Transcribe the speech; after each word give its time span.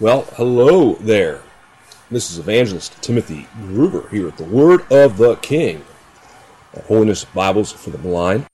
Well, 0.00 0.22
hello 0.32 0.94
there. 0.94 1.40
This 2.10 2.28
is 2.28 2.40
Evangelist 2.40 3.00
Timothy 3.00 3.46
Gruber 3.60 4.08
here 4.08 4.26
at 4.26 4.36
the 4.36 4.42
Word 4.42 4.90
of 4.90 5.18
the 5.18 5.36
King. 5.36 5.84
Holiness 6.88 7.24
Bibles 7.24 7.70
for 7.70 7.90
the 7.90 7.98
Blind. 7.98 8.44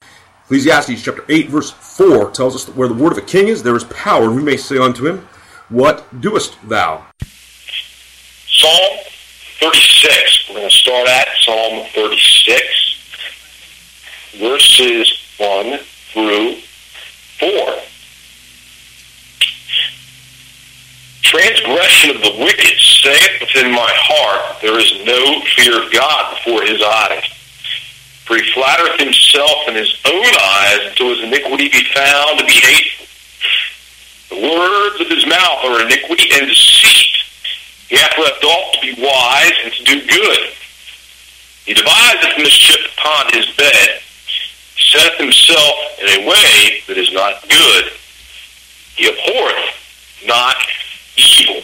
Ecclesiastes 0.45 1.03
chapter 1.03 1.24
8, 1.30 1.48
verse 1.48 1.71
4 1.71 2.30
tells 2.32 2.54
us 2.54 2.66
that 2.66 2.76
where 2.76 2.88
the 2.88 2.95
word 2.95 3.12
of 3.12 3.18
a 3.18 3.22
king 3.22 3.48
is, 3.48 3.62
there 3.62 3.74
is 3.74 3.84
power, 3.84 4.24
and 4.24 4.37
we 4.37 4.42
may 4.42 4.58
say 4.58 4.76
unto 4.76 5.06
him, 5.06 5.26
What 5.71 6.21
doest 6.21 6.58
thou? 6.68 7.07
Psalm 8.46 8.98
36. 9.61 10.50
We're 10.50 10.57
going 10.57 10.68
to 10.68 10.77
start 10.77 11.09
at 11.09 11.27
Psalm 11.41 11.86
36, 11.95 12.66
verses 14.38 15.11
1 15.38 15.79
through 16.12 16.57
4. 17.38 17.89
Transgression 21.23 22.16
of 22.16 22.23
the 22.23 22.36
wicked 22.41 22.80
saith 22.80 23.40
within 23.40 23.72
my 23.72 23.93
heart, 23.94 24.61
There 24.63 24.79
is 24.79 24.93
no 25.04 25.40
fear 25.57 25.82
of 25.82 25.93
God 25.93 26.36
before 26.36 26.63
his 26.63 26.82
eyes. 26.82 27.25
For 28.25 28.36
he 28.36 28.53
flattereth 28.53 28.99
himself 29.00 29.68
in 29.68 29.75
his 29.75 29.93
own 30.07 30.32
eyes 30.41 30.80
until 30.89 31.11
his 31.11 31.25
iniquity 31.25 31.68
be 31.68 31.85
found 31.93 32.39
to 32.39 32.47
be 32.47 32.61
hateful. 32.62 33.06
The 34.30 34.42
words 34.42 35.00
of 35.00 35.08
his 35.08 35.27
mouth 35.27 35.64
are 35.64 35.83
iniquity 35.83 36.30
and 36.33 36.47
deceit. 36.47 37.11
He 37.89 37.97
hath 37.97 38.16
left 38.16 38.44
off 38.44 38.72
to 38.75 38.80
be 38.80 38.94
wise 39.02 39.56
and 39.64 39.72
to 39.72 39.83
do 39.84 40.06
good. 40.06 40.41
He 41.66 41.75
deviseth 41.75 42.39
mischief 42.39 42.80
upon 42.97 43.33
his 43.34 43.50
bed. 43.56 44.00
Setteth 44.78 45.19
himself 45.19 45.75
in 46.00 46.22
a 46.22 46.27
way 46.27 46.83
that 46.86 46.97
is 46.97 47.12
not 47.12 47.42
good. 47.48 47.92
He 48.97 49.08
abhorreth 49.08 49.75
not 50.27 50.56
evil. 51.41 51.62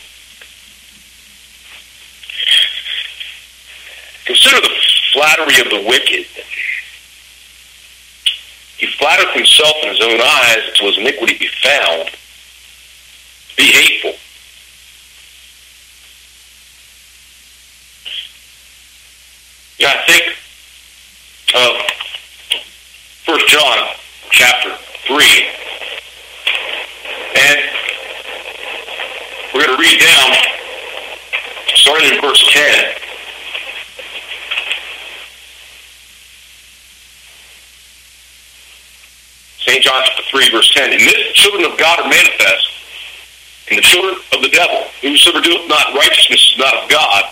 Consider 4.26 4.60
the 4.60 4.74
flattery 5.12 5.60
of 5.60 5.70
the 5.70 5.88
wicked. 5.88 6.26
He 8.78 8.86
flattereth 8.98 9.34
himself 9.34 9.74
in 9.82 9.88
his 9.90 10.00
own 10.02 10.20
eyes 10.20 10.68
until 10.68 10.88
his 10.88 10.98
iniquity 10.98 11.38
be 11.38 11.48
found. 11.62 12.10
Be 13.56 13.64
hateful. 13.72 14.12
Yeah, 19.78 19.92
I 19.94 20.06
think 20.06 20.36
of 21.54 21.76
First 23.24 23.48
John 23.48 23.94
chapter 24.30 24.76
three, 25.06 25.48
and 27.36 27.58
we're 29.54 29.65
going 29.65 29.65
read 29.78 30.00
down, 30.00 30.36
starting 31.74 32.14
in 32.14 32.20
verse 32.20 32.42
ten. 32.52 32.94
St. 39.66 39.82
John 39.82 40.00
chapter 40.06 40.22
3, 40.30 40.50
verse 40.50 40.72
10. 40.74 40.92
In 40.92 40.98
this, 40.98 41.26
the 41.26 41.34
children 41.34 41.64
of 41.70 41.76
God 41.76 41.98
are 41.98 42.08
manifest, 42.08 42.70
and 43.68 43.76
the 43.76 43.82
children 43.82 44.14
of 44.32 44.40
the 44.40 44.48
devil. 44.48 44.86
Whosoever 45.02 45.40
doeth 45.40 45.68
not 45.68 45.92
righteousness 45.92 46.52
is 46.52 46.58
not 46.58 46.72
of 46.72 46.88
God, 46.88 47.24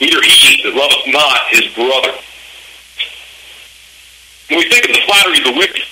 neither 0.00 0.20
he 0.20 0.62
that 0.64 0.74
loveth 0.74 1.06
not 1.06 1.46
his 1.50 1.72
brother. 1.74 2.12
When 4.50 4.58
we 4.58 4.68
think 4.68 4.84
of 4.84 4.92
the 4.92 5.02
flattery 5.06 5.38
of 5.38 5.44
the 5.44 5.58
wicked, 5.58 5.86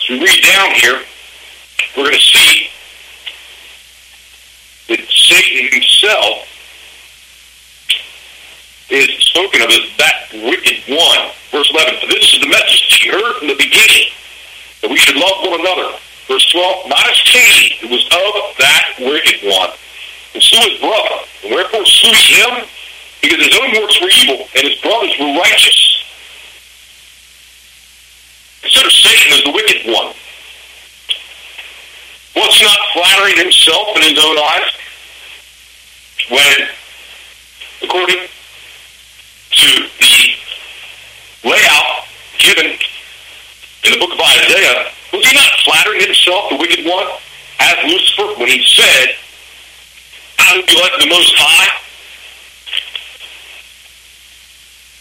as 0.00 0.08
we 0.08 0.24
read 0.24 0.42
down 0.42 0.70
here, 0.80 1.04
we're 1.96 2.10
going 2.10 2.14
to 2.14 2.20
see 2.20 2.68
that 4.88 5.00
Satan 5.08 5.72
himself 5.72 6.48
is 8.90 9.08
spoken 9.24 9.62
of 9.62 9.68
as 9.70 9.86
that 9.98 10.28
wicked 10.32 10.82
one. 10.88 11.30
Verse 11.50 11.70
11, 11.70 12.00
for 12.00 12.06
this 12.06 12.34
is 12.34 12.40
the 12.40 12.48
message 12.48 12.90
that 12.90 13.04
you 13.04 13.12
heard 13.12 13.36
from 13.38 13.48
the 13.48 13.56
beginning, 13.56 14.10
that 14.82 14.90
we 14.90 14.98
should 14.98 15.16
love 15.16 15.46
one 15.46 15.60
another. 15.60 15.96
Verse 16.26 16.44
12, 16.50 16.88
not 16.88 17.06
as 17.10 17.20
Cain, 17.22 17.78
it 17.82 17.90
was 17.90 18.04
of 18.10 18.56
that 18.58 18.94
wicked 18.98 19.40
one, 19.46 19.70
and 20.34 20.42
slew 20.42 20.60
his 20.68 20.80
brother. 20.80 21.16
And 21.44 21.54
wherefore 21.54 21.84
slew 21.86 22.12
him? 22.12 22.66
Because 23.22 23.40
his 23.46 23.56
own 23.56 23.70
works 23.80 24.00
were 24.00 24.10
evil, 24.10 24.46
and 24.56 24.68
his 24.68 24.76
brothers 24.80 25.14
were 25.18 25.32
righteous. 25.38 25.78
Consider 28.62 28.90
Satan 28.90 29.32
as 29.32 29.44
the 29.44 29.52
wicked 29.52 29.86
one. 29.92 30.14
Was 32.36 32.54
he 32.56 32.64
not 32.64 32.78
flattering 32.92 33.36
himself 33.38 33.96
in 33.96 34.02
his 34.02 34.18
own 34.18 34.36
eyes? 34.38 34.70
When, 36.30 36.68
according 37.82 38.26
to 39.50 39.88
the 40.00 41.48
layout 41.48 42.04
given 42.38 42.66
in 42.66 43.92
the 43.92 43.98
book 43.98 44.12
of 44.12 44.20
Isaiah, 44.20 44.90
was 45.12 45.26
he 45.26 45.34
not 45.34 45.52
flattering 45.64 46.00
himself, 46.00 46.50
the 46.50 46.56
wicked 46.56 46.84
one, 46.86 47.06
as 47.60 47.76
Lucifer, 47.84 48.34
when 48.40 48.48
he 48.48 48.64
said, 48.66 49.14
I 50.38 50.56
will 50.56 50.66
be 50.66 50.74
like 50.74 50.98
the 50.98 51.06
Most 51.06 51.34
High? 51.36 51.80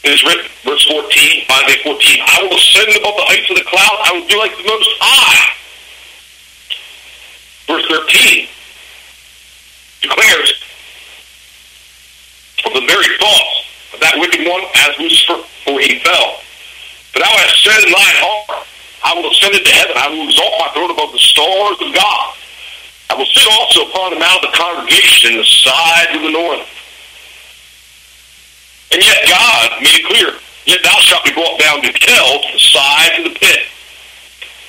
It 0.03 0.11
is 0.11 0.23
written, 0.23 0.45
verse 0.65 0.85
14, 0.85 1.01
Isaiah 1.49 1.83
14, 1.83 2.21
I 2.27 2.43
will 2.43 2.57
ascend 2.57 2.89
above 2.99 3.15
the 3.15 3.25
heights 3.25 3.49
of 3.49 3.55
the 3.55 3.63
cloud, 3.63 3.97
I 4.05 4.11
will 4.11 4.27
be 4.27 4.35
like 4.35 4.51
the 4.57 4.67
Most 4.67 4.89
High. 4.99 5.62
Verse 7.93 8.09
13 8.09 8.47
declares, 10.01 10.53
from 12.63 12.73
the 12.73 12.85
very 12.87 13.05
thoughts 13.21 13.93
of 13.93 13.99
that 14.01 14.17
wicked 14.17 14.47
one 14.49 14.63
as 14.73 14.97
Lucifer, 14.97 15.45
for 15.63 15.79
he 15.79 15.99
fell. 16.01 16.41
But 17.13 17.21
thou 17.21 17.33
hast 17.37 17.61
said 17.61 17.85
in 17.85 17.93
thine 17.93 18.17
heart, 18.17 18.65
I 19.05 19.13
will 19.13 19.29
ascend 19.29 19.53
into 19.53 19.69
heaven, 19.69 19.93
I 19.93 20.09
will 20.09 20.25
exalt 20.25 20.57
my 20.57 20.69
throne 20.73 20.89
above 20.89 21.13
the 21.13 21.21
stars 21.21 21.77
of 21.85 21.93
God. 21.93 22.25
I 23.09 23.15
will 23.15 23.29
sit 23.29 23.45
also 23.45 23.85
upon 23.85 24.17
the 24.17 24.19
mount 24.19 24.41
of 24.41 24.49
the 24.49 24.57
congregation 24.57 25.37
in 25.37 25.45
the 25.45 25.51
side 25.61 26.17
of 26.17 26.21
the 26.25 26.33
north. 26.33 26.65
And 28.89 29.05
yet 29.05 29.21
God 29.29 29.85
made 29.85 30.01
it 30.01 30.05
clear, 30.09 30.33
yet 30.65 30.81
thou 30.81 30.97
shalt 31.05 31.25
be 31.29 31.33
brought 31.37 31.61
down 31.61 31.85
to 31.85 31.93
hell 32.09 32.41
to 32.41 32.49
the 32.57 32.63
side 32.73 33.21
of 33.21 33.23
the 33.29 33.37
pit. 33.37 33.69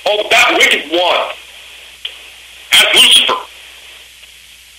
Oh, 0.04 0.20
that 0.28 0.60
wicked 0.60 0.92
one, 0.92 1.32
as 2.74 2.94
Lucifer, 2.94 3.40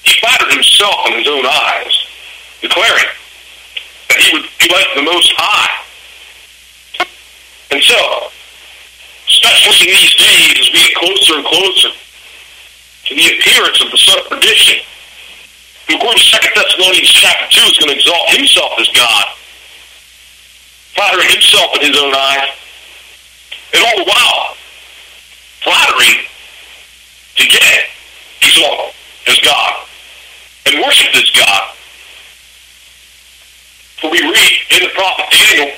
he 0.03 0.19
flattered 0.19 0.51
himself 0.53 1.07
in 1.07 1.17
his 1.17 1.28
own 1.28 1.45
eyes, 1.45 1.95
declaring 2.61 3.09
that 4.09 4.19
he 4.19 4.33
would 4.33 4.45
be 4.59 4.67
like 4.69 4.88
the 4.95 5.03
Most 5.03 5.31
High. 5.35 5.81
And 7.72 7.81
so, 7.81 8.29
especially 9.28 9.89
in 9.89 9.97
these 9.97 10.16
days, 10.16 10.53
as 10.59 10.67
we 10.72 10.79
get 10.85 10.95
closer 10.95 11.33
and 11.41 11.45
closer 11.45 11.89
to 11.89 13.11
the 13.16 13.28
appearance 13.38 13.81
of 13.81 13.91
the 13.91 13.97
Son 13.97 14.19
of 14.19 14.25
Perdition, 14.29 14.85
who 15.88 15.95
according 15.97 16.22
to 16.22 16.39
2 16.39 16.53
Thessalonians 16.56 17.09
chapter 17.09 17.45
2 17.50 17.66
is 17.66 17.77
going 17.77 17.91
to 17.91 17.97
exalt 17.97 18.29
himself 18.29 18.73
as 18.79 18.89
God, 18.94 19.25
flattering 20.94 21.29
himself 21.29 21.75
in 21.81 21.91
his 21.91 21.97
own 21.97 22.13
eyes, 22.13 22.50
and 23.73 23.83
all 23.83 23.97
the 24.06 24.09
while, 24.09 24.56
flattering 25.62 26.25
to 27.35 27.47
get 27.47 27.85
exalted 28.41 28.96
as 29.28 29.40
God 29.40 29.88
and 30.66 30.81
worship 30.81 31.16
as 31.16 31.29
God. 31.31 31.75
For 34.01 34.12
we 34.12 34.19
read 34.22 34.53
in 34.72 34.84
the 34.84 34.91
prophet 34.94 35.25
Daniel 35.31 35.75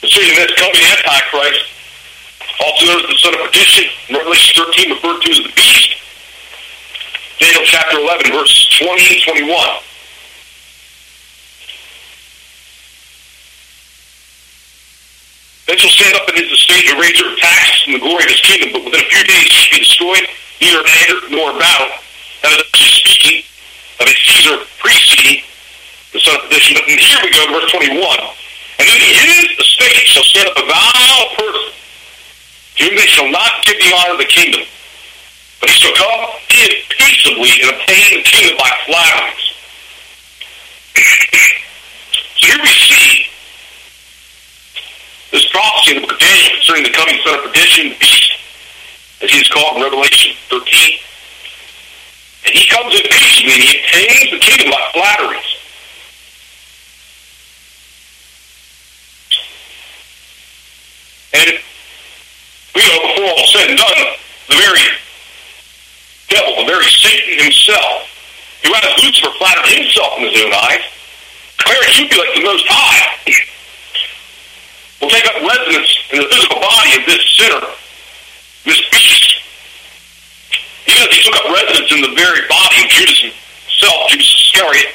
concerning 0.00 0.34
this 0.34 0.52
coming 0.58 0.82
Antichrist, 0.82 1.70
also 2.60 2.86
known 2.86 3.00
as 3.04 3.08
the 3.08 3.18
son 3.18 3.34
of 3.34 3.40
perdition, 3.46 3.84
Revelation 4.10 4.64
13 4.64 4.90
referred 4.90 5.22
to 5.22 5.30
as 5.30 5.38
the 5.38 5.52
beast. 5.54 5.96
Daniel 7.38 7.62
chapter 7.64 7.98
11, 7.98 8.32
verses 8.32 8.78
20 8.78 9.14
and 9.14 9.22
21. 9.22 9.91
Then 15.66 15.78
shall 15.78 15.90
stand 15.90 16.14
up 16.16 16.28
in 16.28 16.34
his 16.42 16.50
estate 16.50 16.90
and 16.90 16.98
raise 16.98 17.18
her 17.20 17.36
taxes 17.38 17.82
from 17.84 17.92
the 17.94 18.02
glory 18.02 18.24
of 18.24 18.30
his 18.30 18.42
kingdom, 18.42 18.74
but 18.74 18.84
within 18.84 19.00
a 19.00 19.08
few 19.08 19.22
days 19.22 19.46
shall 19.46 19.70
be 19.70 19.78
destroyed, 19.78 20.26
neither 20.60 20.80
in 20.82 20.90
anger 20.90 21.18
nor 21.30 21.54
in 21.54 21.58
battle. 21.58 21.90
That 22.42 22.58
is 22.58 22.66
speaking 22.98 23.46
of 24.02 24.10
a 24.10 24.14
Caesar 24.14 24.56
preceding 24.82 25.46
the 26.10 26.18
son 26.18 26.34
of 26.34 26.42
perdition. 26.50 26.74
But 26.74 26.90
here 26.90 27.20
we 27.22 27.30
go 27.30 27.46
to 27.46 27.52
verse 27.54 27.70
21. 27.70 27.94
And 27.94 28.86
in 28.90 28.98
his 28.98 29.54
estate 29.54 30.02
shall 30.10 30.26
stand 30.26 30.50
up 30.50 30.58
a 30.58 30.66
vile 30.66 31.26
person, 31.38 31.70
to 32.74 32.80
whom 32.82 32.94
they 32.98 33.06
shall 33.06 33.30
not 33.30 33.62
give 33.62 33.78
the 33.78 33.94
honor 33.94 34.18
of 34.18 34.18
the 34.18 34.26
kingdom. 34.26 34.66
But 35.62 35.70
he 35.70 35.78
shall 35.78 35.94
come 35.94 36.26
in 36.50 36.70
peaceably 36.90 37.54
and 37.62 37.70
obtain 37.70 38.18
the 38.18 38.22
kingdom 38.26 38.58
by 38.58 38.70
flatteries. 38.82 39.46
so 42.42 42.46
here 42.50 42.58
we 42.58 42.74
see 42.74 43.31
book 46.00 46.12
of 46.12 46.18
Daniel 46.18 46.50
concerning 46.56 46.84
the 46.84 46.90
coming 46.96 47.18
son 47.24 47.38
of 47.38 47.44
perdition, 47.44 47.94
beast. 48.00 48.32
as 49.22 49.30
he 49.30 49.38
is 49.38 49.48
called 49.48 49.76
in 49.76 49.82
Revelation 49.82 50.32
13. 50.48 50.98
And 52.46 52.54
he 52.54 52.66
comes 52.68 52.94
in 52.94 53.02
peaceably 53.02 53.52
and 53.52 53.62
he 53.62 53.78
obtains 53.78 54.30
the 54.30 54.38
kingdom 54.38 54.70
by 54.70 54.82
flatteries. 54.92 55.50
And, 61.34 61.50
you 62.74 62.82
know, 62.82 62.98
before 63.08 63.30
all 63.30 63.46
said 63.46 63.70
and 63.70 63.78
done, 63.78 64.00
the 64.48 64.56
very 64.56 64.86
devil, 66.28 66.64
the 66.64 66.70
very 66.70 66.84
Satan 66.84 67.44
himself, 67.44 68.08
who 68.64 68.72
has 68.74 69.02
Lucifer 69.02 69.30
flattered 69.38 69.66
himself 69.66 70.18
in 70.18 70.24
his 70.28 70.42
own 70.42 70.52
eyes, 70.52 70.84
declaring 71.58 71.88
he 71.92 72.02
would 72.02 72.10
be 72.10 72.18
like 72.18 72.34
the 72.34 72.42
Most 72.42 72.66
High, 72.68 73.51
will 75.02 75.10
take 75.10 75.26
up 75.26 75.34
residence 75.42 75.98
in 76.12 76.22
the 76.22 76.28
physical 76.30 76.60
body 76.60 76.94
of 76.94 77.04
this 77.06 77.22
sinner, 77.36 77.60
this 78.64 78.80
beast, 78.90 79.42
even 80.86 81.02
as 81.02 81.14
he 81.14 81.22
took 81.22 81.34
up 81.34 81.50
residence 81.50 81.90
in 81.90 82.00
the 82.02 82.14
very 82.14 82.46
body 82.46 82.84
of 82.84 82.88
Judas 82.88 83.18
himself, 83.18 84.08
Judas 84.10 84.30
Iscariot. 84.30 84.94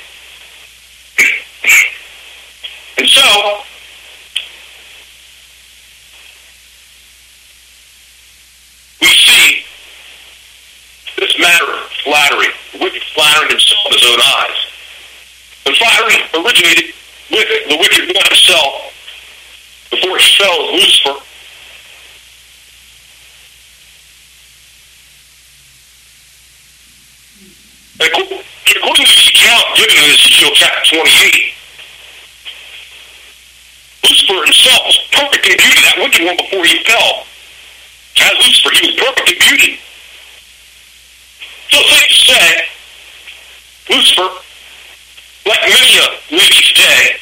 and 2.98 3.08
so, 3.10 3.60
we 9.02 9.08
see 9.08 9.66
this 11.20 11.38
matter 11.38 11.68
of 11.68 11.92
flattery, 12.08 12.48
wicked 12.80 13.04
flattering 13.14 13.50
himself 13.52 13.88
in 13.88 13.92
his 13.92 14.06
own 14.08 14.22
eyes. 14.24 14.56
And 15.66 15.76
flattery 15.76 16.16
originated 16.40 16.96
with 17.30 17.50
the 17.68 17.76
wicked 17.76 18.16
one 18.16 18.26
himself 18.32 18.87
before 19.92 20.18
he 20.18 20.32
fell 20.38 20.74
Lucifer. 20.74 21.16
According 28.00 29.06
to 29.06 29.16
the 29.16 29.30
account 29.32 29.66
given 29.78 29.98
in 29.98 30.12
Ezekiel 30.12 30.52
chapter 30.54 30.96
28, 30.96 31.54
Lucifer 34.04 34.46
himself 34.46 34.82
was 34.86 34.98
perfect 35.12 35.46
in 35.48 35.58
beauty, 35.58 35.82
that 35.82 35.98
wicked 35.98 36.26
one 36.26 36.38
before 36.38 36.66
he 36.66 36.84
fell. 36.84 37.26
As 38.20 38.34
Lucifer, 38.46 38.70
he 38.76 38.88
was 38.88 38.96
perfect 38.96 39.30
in 39.30 39.40
beauty. 39.40 39.80
So 41.70 41.78
to 41.80 42.14
say, 42.14 42.66
Lucifer, 43.90 44.30
like 45.46 45.62
many 45.62 45.98
a 46.00 46.08
lady 46.32 46.62
today, 46.74 47.18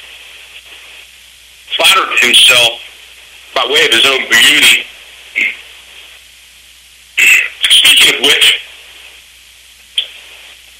flattered 1.75 2.19
himself 2.19 2.81
by 3.53 3.65
way 3.65 3.85
of 3.85 3.91
his 3.91 4.05
own 4.05 4.27
beauty. 4.29 4.83
Speaking 7.69 8.15
of 8.15 8.21
which, 8.21 8.61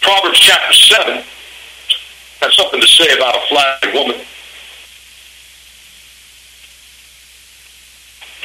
Proverbs 0.02 0.40
chapter 0.40 0.74
7 0.74 1.24
has 2.42 2.56
something 2.56 2.80
to 2.80 2.88
say 2.88 3.16
about 3.16 3.36
a 3.36 3.42
flattered 3.48 3.94
woman. 3.94 4.22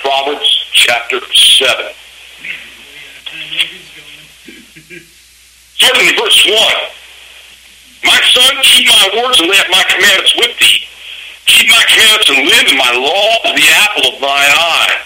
Proverbs 0.02 0.64
chapter 0.72 1.20
7. 1.20 1.94
Starting 5.76 6.08
in 6.08 6.14
verse 6.16 6.46
1. 6.46 6.56
My 8.04 8.20
son, 8.32 8.56
keep 8.62 8.86
my 8.88 9.22
words 9.22 9.40
and 9.40 9.50
lay 9.50 9.58
up 9.58 9.66
my 9.70 9.84
commandments 9.88 10.34
with 10.36 10.58
thee. 10.58 10.86
Keep 11.50 11.66
my 11.66 11.82
commandments 11.90 12.30
and 12.30 12.46
live, 12.46 12.66
and 12.70 12.78
my 12.78 12.94
law 12.94 13.30
is 13.50 13.58
the 13.58 13.68
apple 13.82 14.06
of 14.14 14.22
thine 14.22 14.54
eye. 14.54 15.02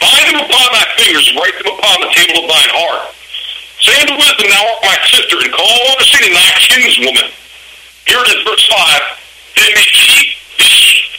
Bind 0.00 0.24
them 0.32 0.40
upon 0.48 0.66
thy 0.72 0.88
fingers, 0.96 1.28
write 1.36 1.52
them 1.60 1.68
upon 1.68 2.00
the 2.00 2.10
table 2.16 2.40
of 2.40 2.48
thine 2.48 2.72
heart. 2.72 3.12
Say 3.84 3.92
unto 4.00 4.16
wisdom, 4.16 4.48
thou 4.48 4.64
art 4.64 4.80
my 4.88 4.96
sister, 5.04 5.36
and 5.36 5.52
call 5.52 5.76
understanding 5.92 6.32
thy 6.32 6.48
kinswoman. 6.64 7.28
Here 8.08 8.24
it 8.24 8.28
is, 8.32 8.40
verse 8.48 8.64
5. 8.72 9.60
They 9.60 9.68
may 9.76 9.88
keep 9.92 10.28
thee 10.56 11.12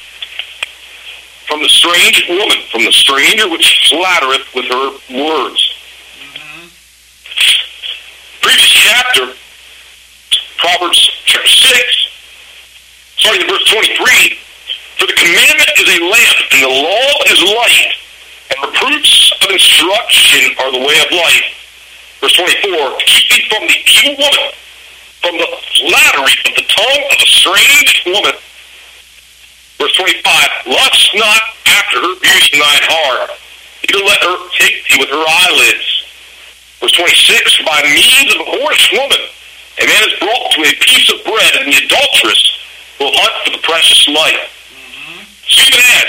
from 1.45 1.62
the 1.62 1.69
strange 1.69 2.25
woman, 2.25 2.57
from 2.74 2.81
the 2.81 2.92
stranger 2.92 3.45
which 3.54 3.94
flattereth 3.94 4.50
with 4.57 4.65
her 4.74 4.88
words. 5.21 5.62
Mm-hmm. 6.33 6.65
Previous 8.42 8.74
chapter, 8.74 9.38
Proverbs 10.57 10.98
chapter 11.30 11.45
6, 11.45 13.21
starting 13.21 13.45
in 13.45 13.48
verse 13.48 13.69
23, 13.69 14.46
For 14.97 15.05
the 15.05 15.13
commandment 15.13 15.71
is 15.77 15.89
a 15.94 15.99
lamp, 16.09 16.38
and 16.57 16.61
the 16.65 16.73
law 16.73 17.09
is 17.29 17.38
light, 17.53 17.94
and 18.49 18.57
reproofs 18.65 19.29
of 19.45 19.53
instruction 19.53 20.57
are 20.57 20.71
the 20.73 20.81
way 20.81 20.97
of 21.05 21.09
life. 21.13 21.45
Verse 22.17 22.33
24, 22.33 22.97
keep 23.05 23.29
thee 23.29 23.45
from 23.45 23.61
the 23.69 23.77
evil 23.77 24.17
woman, 24.17 24.49
from 25.21 25.38
the 25.38 25.49
flattery 25.77 26.33
of 26.49 26.53
the 26.57 26.65
tongue 26.65 27.03
of 27.13 27.17
a 27.21 27.29
strange 27.29 28.09
woman. 28.09 28.33
Verse 29.77 29.94
25, 30.01 30.25
lust 30.65 31.09
not 31.13 31.41
after 31.77 32.01
her 32.01 32.15
beauty 32.17 32.57
in 32.57 32.59
thine 32.65 32.85
heart, 32.89 33.38
neither 33.85 34.01
let 34.01 34.17
her 34.25 34.38
take 34.57 34.81
thee 34.89 34.97
with 34.97 35.13
her 35.13 35.25
eyelids. 35.45 36.09
Verse 36.81 36.97
26, 36.97 37.69
by 37.69 37.85
means 37.85 38.33
of 38.33 38.41
a 38.41 38.49
whorish 38.49 38.89
woman, 38.97 39.21
a 39.77 39.85
man 39.85 40.01
is 40.09 40.17
brought 40.17 40.49
to 40.57 40.65
a 40.65 40.73
piece 40.81 41.05
of 41.13 41.21
bread, 41.21 41.53
and 41.61 41.69
the 41.69 41.85
adulteress 41.85 42.41
will 42.97 43.13
hunt 43.13 43.45
for 43.45 43.53
the 43.53 43.61
precious 43.61 44.09
life. 44.09 44.56
Mm-hmm. 45.47 45.63
Even 45.63 45.79
as 45.79 46.07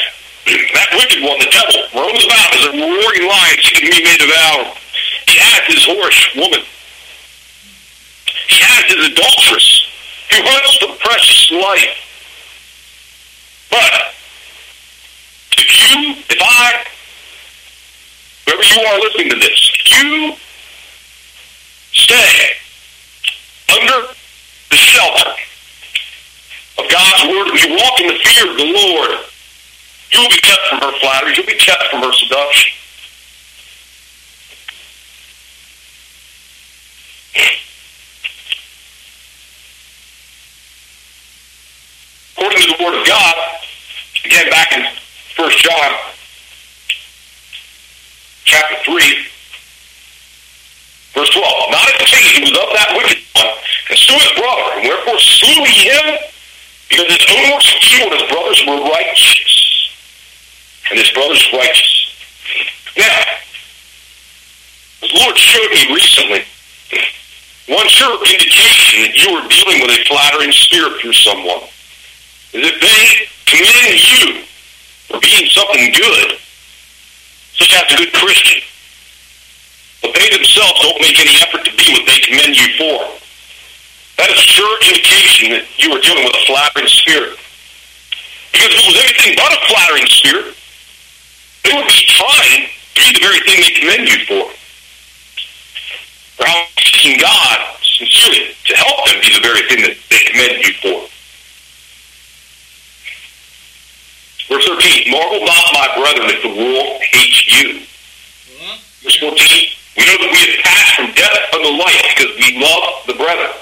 that 0.74 0.88
wicked 0.94 1.22
one, 1.22 1.38
the 1.38 1.50
devil, 1.50 1.78
roams 1.94 2.24
about 2.24 2.54
as 2.56 2.64
a 2.66 2.72
roaring 2.72 3.28
lion 3.28 3.58
seeking 3.62 3.90
be 3.90 4.02
made 4.02 4.18
devour. 4.18 4.74
He 5.26 5.38
has 5.38 5.62
his 5.66 5.86
whorish 5.86 6.34
woman. 6.36 6.64
He 8.48 8.58
has 8.64 8.84
his 8.92 9.12
adulteress 9.12 9.86
who 10.30 10.36
hunts 10.42 10.78
the 10.80 10.96
precious 11.04 11.50
life. 11.52 11.96
But 13.70 14.14
if 15.58 15.68
you, 15.68 16.16
if 16.30 16.38
I, 16.40 16.84
whoever 18.46 18.62
you 18.62 18.80
are 18.88 19.00
listening 19.00 19.30
to 19.30 19.36
this, 19.36 19.60
you 19.92 20.34
stay 21.92 22.56
under 23.68 24.08
the 24.70 24.76
shelter 24.76 25.47
of 26.78 26.90
God's 26.90 27.22
word, 27.28 27.54
if 27.54 27.64
you 27.64 27.74
walk 27.74 28.00
in 28.00 28.06
the 28.06 28.18
fear 28.22 28.50
of 28.50 28.56
the 28.56 28.64
Lord, 28.64 29.10
you 30.12 30.20
will 30.20 30.28
be 30.30 30.40
kept 30.40 30.62
from 30.70 30.78
her 30.78 30.98
flatteries. 31.00 31.36
you'll 31.36 31.46
be 31.46 31.54
kept 31.54 31.82
from 31.90 32.02
her 32.02 32.12
seduction. 32.12 32.72
According 42.36 42.62
to 42.62 42.68
the 42.78 42.84
Word 42.84 43.00
of 43.00 43.06
God, 43.06 43.34
again 44.24 44.48
back 44.50 44.72
in 44.72 44.82
1 45.36 45.50
John 45.58 45.90
chapter 48.44 48.76
3, 48.84 48.94
verse 51.14 51.30
12. 51.30 51.70
Not 51.70 51.86
the 51.98 52.04
he 52.06 52.40
was 52.40 52.50
of 52.50 52.70
that 52.72 52.94
wicked 52.96 53.18
one, 53.34 53.46
and 53.90 53.98
slew 53.98 54.16
his 54.16 54.32
brother, 54.38 54.78
and 54.78 54.88
wherefore 54.88 55.18
slew 55.18 55.64
he 55.64 55.90
him? 55.90 56.18
Because 56.88 57.06
his 57.06 57.26
own 57.28 57.50
were 57.52 57.62
evil, 57.92 58.18
his 58.18 58.28
brothers 58.30 58.64
were 58.66 58.90
righteous. 58.90 59.92
And 60.90 60.98
his 60.98 61.10
brothers 61.10 61.46
righteous. 61.52 61.94
Now, 62.96 63.24
the 65.00 65.10
Lord 65.14 65.36
showed 65.36 65.70
me 65.70 65.94
recently 65.94 66.44
one 67.68 67.86
sure 67.88 68.16
indication 68.24 69.04
that 69.04 69.12
you 69.12 69.28
are 69.36 69.44
dealing 69.44 69.84
with 69.84 69.92
a 69.92 70.04
flattering 70.08 70.52
spirit 70.52 71.00
through 71.00 71.12
someone 71.12 71.68
is 72.56 72.64
if 72.64 72.80
they 72.80 73.28
commend 73.44 74.00
you 74.08 74.42
for 75.04 75.20
being 75.20 75.44
something 75.52 75.92
good, 75.92 76.40
such 77.52 77.76
as 77.76 77.84
a 77.92 77.96
good 77.96 78.12
Christian, 78.16 78.64
but 80.00 80.16
they 80.16 80.32
themselves 80.32 80.80
don't 80.80 81.00
make 81.00 81.20
any 81.20 81.36
effort 81.44 81.64
to 81.68 81.72
be 81.76 81.92
what 81.92 82.08
they 82.08 82.18
commend 82.24 82.56
you 82.56 82.72
for. 82.80 83.27
That 84.18 84.34
is 84.34 84.42
sure 84.42 84.66
indication 84.82 85.54
that 85.54 85.64
you 85.78 85.94
are 85.94 86.02
dealing 86.02 86.26
with 86.26 86.34
a 86.34 86.44
flattering 86.50 86.90
spirit. 86.90 87.38
Because 88.50 88.74
if 88.74 88.82
it 88.82 88.86
was 88.90 88.98
anything 88.98 89.38
but 89.38 89.54
a 89.54 89.60
flattering 89.70 90.10
spirit, 90.10 90.58
they 91.62 91.70
would 91.70 91.86
be 91.86 92.02
trying 92.10 92.66
to 92.66 92.98
be 92.98 93.14
the 93.14 93.22
very 93.22 93.38
thing 93.46 93.62
they 93.62 93.74
commend 93.78 94.10
you 94.10 94.18
for. 94.26 94.44
They're 96.42 96.50
asking 96.50 97.22
God 97.22 97.58
sincerely 97.86 98.58
to 98.66 98.72
help 98.74 99.06
them 99.06 99.22
be 99.22 99.30
the 99.38 99.44
very 99.46 99.62
thing 99.70 99.86
that 99.86 99.94
they 100.10 100.22
commend 100.26 100.66
you 100.66 100.74
for. 100.82 100.98
Verse 104.50 104.66
13, 104.66 105.12
marvel 105.14 105.46
not, 105.46 105.62
my 105.78 105.86
brethren, 105.94 106.26
if 106.34 106.42
the 106.42 106.54
world 106.58 106.98
hates 107.06 107.46
you. 107.54 107.86
Verse 109.06 109.18
14, 109.22 109.30
we 109.94 110.02
know 110.10 110.18
that 110.26 110.30
we 110.34 110.40
have 110.42 110.58
passed 110.66 110.94
from 110.98 111.14
death 111.14 111.54
unto 111.54 111.70
life 111.78 112.02
because 112.16 112.34
we 112.34 112.58
love 112.58 113.06
the 113.06 113.14
brethren. 113.14 113.54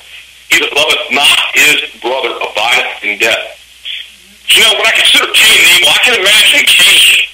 He 0.57 0.65
that 0.65 0.73
loveth 0.73 1.13
not 1.13 1.37
his 1.53 1.85
brother 2.01 2.33
abideth 2.33 3.05
in 3.05 3.21
death. 3.21 3.61
You 4.49 4.65
know, 4.65 4.73
when 4.81 4.89
I 4.89 4.95
consider 4.97 5.29
Cain 5.37 5.53
and 5.53 5.69
Abel, 5.77 5.93
I 5.93 6.01
can 6.01 6.17
imagine 6.17 6.65
Cain 6.65 7.29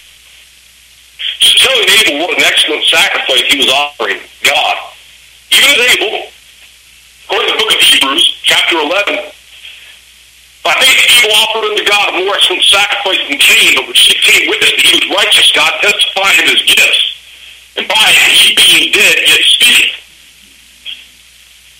telling 1.63 1.87
Abel 2.03 2.19
what 2.19 2.35
an 2.35 2.43
excellent 2.43 2.83
sacrifice 2.91 3.47
he 3.47 3.63
was 3.63 3.71
offering 3.71 4.19
God. 4.43 4.75
Even 5.55 5.71
as 5.71 5.81
Abel, 5.95 6.27
according 7.31 7.47
to 7.47 7.53
the 7.55 7.59
book 7.63 7.71
of 7.71 7.79
Hebrews, 7.79 8.27
chapter 8.43 8.75
11, 8.83 9.31
by 10.67 10.75
faith 10.83 11.23
Abel 11.23 11.31
offered 11.47 11.71
unto 11.71 11.85
God 11.87 12.19
a 12.19 12.27
more 12.27 12.35
excellent 12.35 12.67
sacrifice 12.67 13.23
than 13.31 13.39
Cain, 13.39 13.79
but 13.79 13.87
which 13.87 14.19
Cain 14.19 14.51
witnessed 14.51 14.83
that 14.83 14.87
he 14.91 14.99
was 14.99 15.07
righteous. 15.15 15.47
God 15.55 15.79
testified 15.79 16.43
in 16.43 16.59
his 16.59 16.63
gifts. 16.67 17.07
And 17.79 17.87
by 17.87 18.03
it, 18.19 18.35
he 18.35 18.51
being 18.59 18.91
dead, 18.91 19.15
yet 19.31 19.47
speaking. 19.47 19.95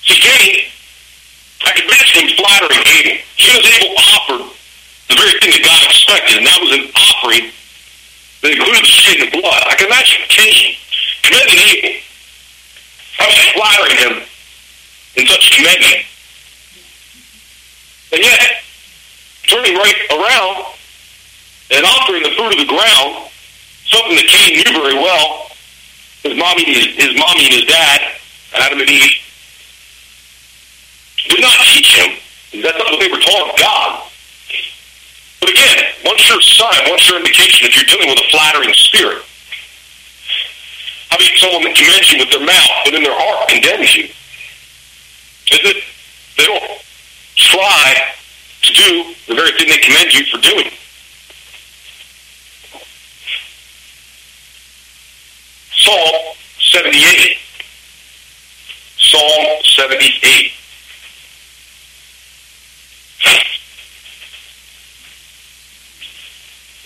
See, 0.07 0.23
Cain, 0.23 0.72
I 1.65 1.73
could 1.75 1.89
mention 1.89 2.27
him 2.27 2.37
flattering 2.37 2.83
Abel. 2.83 3.17
He 3.37 3.49
was 3.55 3.65
able 3.67 3.95
to 3.95 4.03
offer 4.03 4.39
the 5.09 5.15
very 5.15 5.35
thing 5.41 5.53
that 5.55 5.63
God 5.63 5.81
expected, 5.87 6.39
and 6.39 6.47
that 6.47 6.59
was 6.61 6.73
an 6.75 6.85
offering 6.95 7.53
that 8.43 8.51
included 8.51 8.83
the 8.83 8.93
shedding 8.93 9.27
of 9.27 9.33
blood. 9.33 9.63
I 9.67 9.75
can 9.79 9.87
imagine 9.87 10.23
Cain 10.29 10.75
commending 11.23 11.59
Abel. 11.59 11.95
I 13.21 13.25
was 13.31 13.39
flattering 13.55 13.97
him 13.99 14.15
in 15.17 15.27
such 15.27 15.57
commending. 15.57 16.03
And 18.13 18.21
yet, 18.23 18.63
turning 19.49 19.75
right 19.77 20.01
around 20.11 20.67
and 21.71 21.87
offering 21.87 22.23
the 22.23 22.31
fruit 22.37 22.53
of 22.53 22.59
the 22.59 22.69
ground, 22.69 23.31
something 23.87 24.17
that 24.17 24.27
Cain 24.27 24.57
knew 24.57 24.73
very 24.83 24.95
well, 24.95 25.49
his 26.23 26.37
mommy, 26.37 26.65
his, 26.65 26.87
his 26.97 27.17
mommy 27.19 27.47
and 27.47 27.55
his 27.55 27.65
dad, 27.65 28.01
Adam 28.55 28.81
and 28.81 28.91
Eve, 28.91 29.17
did 31.29 31.41
not 31.41 31.57
teach 31.73 31.97
him. 31.97 32.19
That's 32.63 32.79
not 32.79 32.91
what 32.91 33.01
they 33.01 33.11
were 33.11 33.19
taught 33.19 33.51
of 33.51 33.59
God. 33.59 34.11
But 35.41 35.51
again, 35.51 35.85
one 36.05 36.17
sure 36.17 36.41
sign, 36.41 36.89
one 36.89 36.99
sure 36.99 37.19
indication 37.19 37.67
if 37.67 37.75
you're 37.75 37.91
dealing 37.91 38.09
with 38.09 38.19
a 38.19 38.29
flattering 38.31 38.73
spirit. 38.75 39.23
How 41.11 41.17
about 41.17 41.37
someone 41.37 41.65
that 41.65 41.75
commends 41.75 42.13
you 42.13 42.19
with 42.21 42.31
their 42.31 42.47
mouth, 42.47 42.71
but 42.85 42.95
in 42.95 43.03
their 43.03 43.13
heart 43.13 43.49
condemns 43.49 43.95
you? 43.97 44.05
Is 45.51 45.61
it 45.67 45.85
they 46.39 46.47
don't 46.47 46.81
try 47.37 48.15
to 48.63 48.73
do 48.73 49.15
the 49.27 49.35
very 49.35 49.53
thing 49.59 49.69
they 49.69 49.79
commend 49.79 50.15
you 50.15 50.25
for 50.31 50.39
doing? 50.39 50.71
Psalm 55.75 56.37
78. 56.61 57.37
Psalm 58.97 59.63
78. 59.65 60.53
I'm 63.25 63.39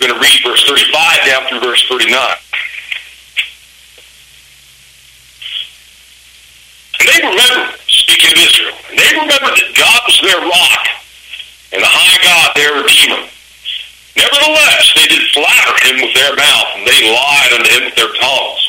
going 0.06 0.14
to 0.14 0.22
read 0.22 0.38
verse 0.44 0.62
35 0.68 1.26
down 1.26 1.42
through 1.48 1.60
verse 1.60 1.82
39. 1.88 2.14
And 7.00 7.06
they 7.10 7.18
remembered, 7.26 7.74
speaking 7.90 8.30
of 8.30 8.38
Israel, 8.38 8.76
and 8.90 8.98
they 8.98 9.10
remembered 9.18 9.56
that 9.58 9.70
God 9.74 10.00
was 10.06 10.18
their 10.22 10.40
rock 10.46 10.84
and 11.74 11.82
the 11.82 11.90
high 11.90 12.18
God 12.22 12.54
their 12.54 12.72
Redeemer. 12.78 13.26
Nevertheless, 14.16 14.84
they 14.94 15.06
did 15.10 15.26
flatter 15.34 15.74
him 15.90 15.96
with 16.00 16.14
their 16.14 16.32
mouth, 16.38 16.68
and 16.78 16.86
they 16.86 17.00
lied 17.04 17.52
unto 17.52 17.68
him 17.68 17.82
with 17.90 17.96
their 17.98 18.14
tongues. 18.16 18.62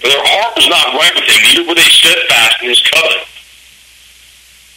For 0.00 0.08
their 0.08 0.24
heart 0.24 0.54
was 0.56 0.68
not 0.70 0.94
right 0.94 1.12
with 1.18 1.26
him, 1.26 1.40
neither 1.42 1.68
were 1.68 1.74
they 1.74 1.90
steadfast 1.90 2.62
in 2.62 2.70
his 2.70 2.80
covenant. 2.86 3.26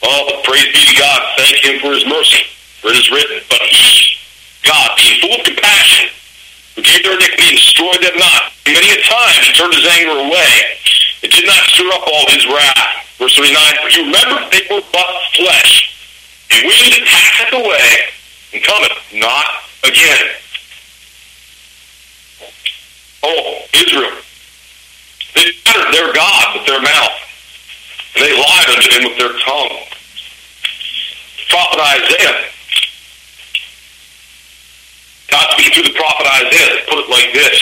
Oh, 0.01 0.21
but 0.27 0.43
praise 0.43 0.65
be 0.73 0.81
to 0.89 0.97
God, 0.97 1.21
thank 1.37 1.61
him 1.61 1.79
for 1.79 1.93
his 1.93 2.03
mercy, 2.09 2.49
for 2.81 2.89
it 2.89 2.97
is 2.97 3.07
written, 3.13 3.39
But 3.47 3.61
he, 3.61 4.17
God, 4.63 4.97
being 4.97 5.21
full 5.21 5.33
of 5.33 5.43
compassion, 5.45 6.09
who 6.75 6.81
gave 6.81 7.03
their 7.03 7.17
iniquity 7.17 7.49
and 7.49 7.57
destroyed 7.57 8.01
them 8.01 8.17
not. 8.17 8.53
Many 8.65 8.89
a 8.93 9.01
time 9.03 9.35
he 9.43 9.53
turned 9.53 9.73
his 9.73 9.85
anger 9.85 10.17
away. 10.17 10.53
It 11.21 11.31
did 11.31 11.45
not 11.45 11.61
stir 11.73 11.89
up 11.93 12.07
all 12.07 12.25
his 12.29 12.45
wrath. 12.47 13.17
Verse 13.17 13.35
39, 13.35 13.53
For 13.81 13.89
you 13.89 14.05
remember 14.05 14.49
they 14.49 14.65
were 14.69 14.81
but 14.91 15.09
flesh. 15.35 15.93
A 16.51 16.65
wind 16.65 17.05
passeth 17.05 17.53
away 17.53 17.89
and 18.53 18.63
cometh 18.63 18.97
not 19.13 19.45
again. 19.83 20.35
Oh, 23.23 23.61
Israel. 23.73 24.17
They 25.35 25.51
uttered 25.67 25.93
their 25.93 26.13
God 26.13 26.57
with 26.57 26.65
their 26.67 26.81
mouth. 26.81 27.17
They 28.15 28.33
lied 28.33 28.69
unto 28.69 28.89
him 28.89 29.03
with 29.09 29.17
their 29.17 29.39
tongue. 29.45 29.77
Prophet 31.49 31.79
Isaiah 31.79 32.51
God 35.31 35.47
speaking 35.51 35.71
through 35.73 35.93
the 35.93 35.97
prophet 35.97 36.27
Isaiah 36.27 36.83
put 36.89 37.00
it 37.00 37.09
like 37.09 37.31
this. 37.33 37.55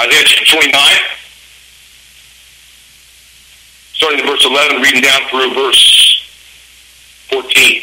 Isaiah 0.00 0.24
chapter 0.24 0.56
29, 0.56 0.72
starting 3.92 4.20
in 4.20 4.26
verse 4.26 4.44
11, 4.46 4.80
reading 4.80 5.02
down 5.02 5.20
through 5.28 5.52
verse 5.52 6.24
14. 7.28 7.82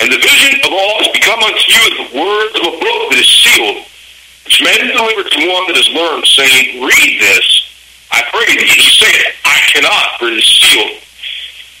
And 0.00 0.12
the 0.12 0.18
vision 0.18 0.60
of 0.62 0.70
all 0.70 1.02
has 1.02 1.08
become 1.10 1.42
unto 1.42 1.64
you 1.66 1.80
as 1.82 1.94
the 1.98 2.08
words 2.14 2.54
of 2.62 2.62
a 2.62 2.76
book 2.78 3.00
that 3.10 3.18
is 3.18 3.26
sealed, 3.42 3.82
which 4.44 4.62
men 4.62 4.86
deliver 4.86 5.26
to 5.26 5.38
one 5.50 5.66
that 5.66 5.76
has 5.82 5.90
learned, 5.90 6.24
saying, 6.30 6.84
Read 6.84 7.18
this, 7.18 7.48
I 8.12 8.22
pray 8.30 8.54
thee. 8.54 8.70
And 8.70 8.70
he 8.70 8.90
saith, 9.02 9.34
I 9.44 9.58
cannot, 9.74 10.20
for 10.20 10.28
it 10.28 10.38
is 10.38 10.46
sealed. 10.46 11.07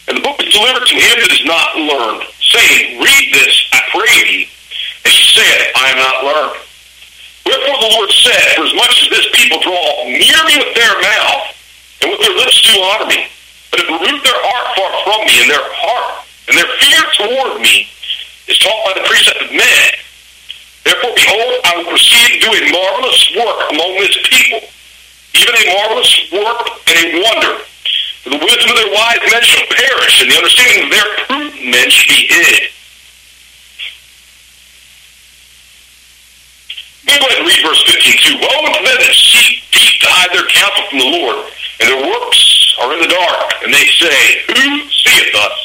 And 0.08 0.16
the 0.16 0.24
book 0.24 0.40
is 0.40 0.48
delivered 0.52 0.88
to 0.88 0.96
him 0.96 1.16
that 1.20 1.32
is 1.36 1.44
not 1.44 1.76
learned, 1.76 2.24
saying, 2.40 2.96
Read 2.96 3.24
this, 3.28 3.52
I 3.76 3.84
pray 3.92 4.14
thee. 4.24 4.48
And 5.04 5.12
he 5.12 5.24
said, 5.36 5.68
I 5.76 5.92
am 5.92 6.00
not 6.00 6.16
learned. 6.24 6.56
Wherefore 7.44 7.76
the 7.76 7.92
Lord 7.92 8.08
said, 8.24 8.56
For 8.56 8.64
as 8.64 8.72
much 8.72 9.04
as 9.04 9.08
this 9.12 9.28
people 9.36 9.60
draw 9.60 10.08
near 10.08 10.40
me 10.48 10.56
with 10.64 10.72
their 10.72 10.96
mouth, 10.96 11.52
and 12.00 12.08
with 12.08 12.24
their 12.24 12.36
lips 12.40 12.56
do 12.64 12.72
honor 12.80 13.08
me, 13.12 13.28
but 13.68 13.84
have 13.84 13.92
removed 14.00 14.24
their 14.24 14.40
heart 14.48 14.66
far 14.80 14.90
from 15.04 15.20
me, 15.28 15.34
and 15.44 15.50
their 15.52 15.68
heart 15.76 16.24
and 16.48 16.56
their 16.56 16.70
fear 16.80 17.02
toward 17.20 17.60
me 17.60 17.84
is 18.48 18.56
taught 18.64 18.80
by 18.88 18.92
the 18.96 19.04
precept 19.04 19.44
of 19.44 19.52
men. 19.52 19.88
Therefore, 20.88 21.12
behold, 21.12 21.52
I 21.68 21.72
will 21.76 21.88
proceed 21.92 22.40
to 22.40 22.48
do 22.48 22.50
a 22.56 22.62
marvelous 22.72 23.20
work 23.36 23.58
among 23.76 23.92
this 24.00 24.16
people, 24.24 24.64
even 25.36 25.52
a 25.52 25.64
marvelous 25.68 26.12
work 26.32 26.64
and 26.88 26.96
a 26.96 27.06
wonder 27.20 27.52
for 28.22 28.30
the 28.30 28.38
wisdom 28.38 28.70
of 28.70 28.76
their 28.76 28.92
wise 28.92 29.22
men 29.30 29.42
shall 29.42 29.66
perish, 29.70 30.22
and 30.22 30.30
the 30.30 30.36
understanding 30.36 30.84
of 30.84 30.90
their 30.90 31.08
prudent 31.26 31.70
men 31.70 31.88
shall 31.90 32.10
be 32.10 32.26
hid. 32.26 32.70
Go 37.08 37.14
ahead 37.24 37.38
and 37.40 37.48
read 37.48 37.62
verse 37.64 37.82
15 37.88 38.14
too. 38.20 38.36
Woe 38.36 38.66
unto 38.68 38.84
them 38.84 38.98
that 39.00 39.14
seek 39.16 39.64
deep 39.72 39.96
to 40.04 40.08
hide 40.12 40.28
their 40.36 40.44
counsel 40.44 40.84
from 40.92 40.98
the 41.00 41.10
Lord, 41.16 41.48
and 41.80 41.86
their 41.88 42.02
works 42.04 42.76
are 42.82 42.92
in 42.92 43.00
the 43.00 43.08
dark. 43.08 43.48
And 43.64 43.72
they 43.72 43.86
say, 43.96 44.18
Who 44.52 44.84
seeth 44.92 45.34
us? 45.34 45.58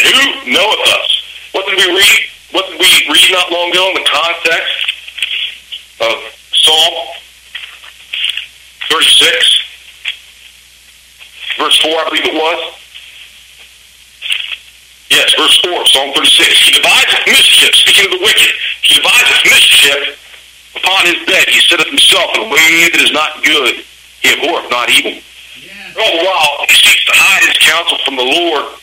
And 0.00 0.04
who 0.08 0.52
knoweth 0.56 0.84
us? 0.96 1.08
What 1.52 1.68
did 1.68 1.76
we 1.76 1.92
read? 1.92 2.20
What 2.52 2.66
did 2.72 2.80
we 2.80 2.88
read 3.12 3.30
not 3.32 3.52
long 3.52 3.70
ago 3.70 3.84
in 3.90 4.00
the 4.00 4.08
context 4.08 4.80
of 6.00 6.14
Psalm 6.56 6.94
36? 8.88 9.65
Verse 11.86 11.94
4, 11.94 12.00
I 12.00 12.08
believe 12.08 12.24
it 12.24 12.34
was. 12.34 12.74
Yes, 15.10 15.34
verse 15.38 15.58
4, 15.64 15.86
Psalm 15.86 16.12
36. 16.14 16.66
He 16.66 16.72
deviseth 16.72 17.26
mischief, 17.26 17.74
speaking 17.74 18.04
of 18.06 18.10
the 18.18 18.24
wicked. 18.24 18.52
He 18.82 18.94
deviseth 18.94 19.44
mischief 19.44 20.74
upon 20.76 21.06
his 21.06 21.24
bed. 21.26 21.48
He 21.48 21.60
sitteth 21.60 21.86
himself 21.86 22.34
in 22.34 22.42
a 22.42 22.48
way 22.50 22.90
that 22.90 23.00
is 23.00 23.12
not 23.12 23.42
good. 23.44 23.84
He 24.22 24.32
abhorreth 24.34 24.70
not 24.70 24.90
evil. 24.90 25.12
Yeah. 25.12 26.02
All 26.02 26.12
the 26.18 26.24
while, 26.24 26.66
he 26.68 26.74
seeks 26.74 27.04
to 27.06 27.12
hide 27.14 27.46
his 27.46 27.58
counsel 27.58 27.98
from 28.04 28.16
the 28.16 28.26
Lord 28.26 28.74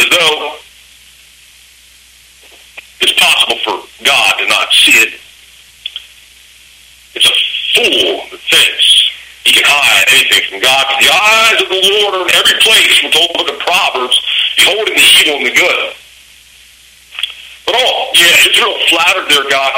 as 0.00 0.08
though 0.10 0.56
it's 3.00 3.14
possible 3.14 3.58
for 3.62 4.04
God 4.04 4.32
to 4.38 4.46
not 4.48 4.72
see 4.72 4.98
it. 4.98 5.20
It's 7.14 7.30
a 7.30 7.38
fool 7.74 8.26
that 8.30 8.40
thinks 8.40 9.09
he 9.50 9.58
can 9.58 9.66
hide 9.66 10.06
anything 10.14 10.46
from 10.46 10.60
God. 10.62 10.86
The 11.02 11.10
eyes 11.10 11.58
of 11.58 11.66
the 11.66 11.82
Lord 11.82 12.22
are 12.22 12.22
in 12.22 12.34
every 12.38 12.54
place. 12.62 13.02
We're 13.02 13.10
told 13.10 13.34
in 13.34 13.50
the 13.50 13.58
Proverbs, 13.58 14.14
beholding 14.54 14.94
the 14.94 15.02
evil 15.18 15.42
and 15.42 15.46
the 15.50 15.56
good. 15.58 15.90
But 17.66 17.74
oh, 17.74 18.14
yeah, 18.14 18.46
Israel 18.46 18.78
flattered 18.86 19.26
their 19.26 19.50
God. 19.50 19.74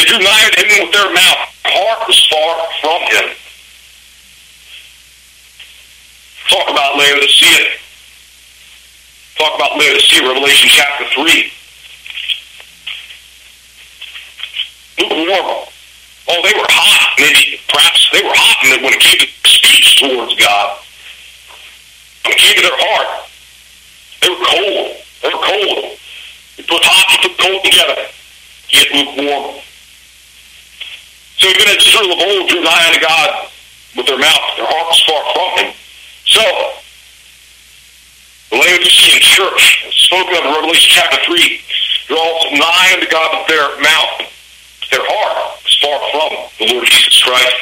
They 0.00 0.08
drew 0.08 0.16
nigh 0.16 0.48
to 0.48 0.64
him 0.64 0.88
with 0.88 0.96
their 0.96 1.12
mouth. 1.12 1.44
Heart 1.68 2.08
was 2.08 2.16
far 2.32 2.56
from 2.80 3.00
him. 3.12 3.36
Talk 6.48 6.72
about 6.72 6.96
Laodicea. 6.96 7.76
Talk 9.36 9.60
about 9.60 9.76
Laodicea, 9.76 10.24
Revelation 10.24 10.72
chapter 10.72 11.04
3. 11.12 11.52
Lukewarm. 15.04 15.68
Oh, 16.28 16.40
they 16.44 16.52
were 16.52 16.68
hot. 16.68 17.16
Maybe 17.16 17.58
perhaps 17.68 18.10
they 18.12 18.20
were 18.20 18.36
hot 18.36 18.60
and 18.68 18.84
when 18.84 18.92
it 18.92 19.00
came 19.00 19.16
to 19.16 19.28
speech 19.48 19.96
towards 19.96 20.36
God, 20.36 20.76
when 22.24 22.36
it 22.36 22.38
came 22.38 22.54
to 22.60 22.64
their 22.68 22.76
heart, 22.76 23.24
they 24.20 24.28
were 24.28 24.44
cold. 24.44 24.88
They 25.24 25.28
were 25.32 25.40
cold. 25.40 25.96
You 26.60 26.64
put 26.68 26.84
hot, 26.84 27.06
you 27.16 27.18
put 27.32 27.38
cold 27.40 27.64
together. 27.64 27.96
You 28.68 28.76
get 28.76 28.92
lukewarm. 28.92 29.56
So 31.40 31.48
even 31.48 31.64
as 31.72 31.80
Israel 31.80 32.12
of 32.12 32.20
old 32.20 32.44
drew 32.52 32.60
nigh 32.60 32.84
unto 32.92 33.00
God 33.00 33.48
with 33.96 34.06
their 34.06 34.20
mouth, 34.20 34.46
their 34.60 34.68
hearts 34.68 35.00
far 35.08 35.22
from 35.32 35.50
him. 35.64 35.68
So, 36.28 36.44
the 38.52 38.56
Laodicean 38.60 39.22
church, 39.24 39.64
spoken 39.96 40.36
of 40.36 40.44
in 40.44 40.52
Revelation 40.52 40.92
chapter 40.92 41.24
3, 41.24 41.64
draws 42.04 42.42
nigh 42.52 42.90
unto 43.00 43.08
God 43.08 43.32
with 43.32 43.48
their 43.48 43.68
mouth, 43.80 44.28
their 44.92 45.04
heart 45.08 45.57
far 45.88 46.10
from 46.10 46.30
the 46.58 46.74
Lord 46.74 46.86
Jesus 46.86 47.22
Christ. 47.22 47.56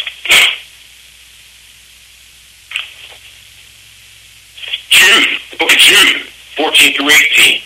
Jude, 4.88 5.40
the 5.50 5.56
book 5.58 5.70
of 5.70 5.78
Jude, 5.78 6.22
14 6.56 6.96
through 6.96 7.10
18. 7.10 7.60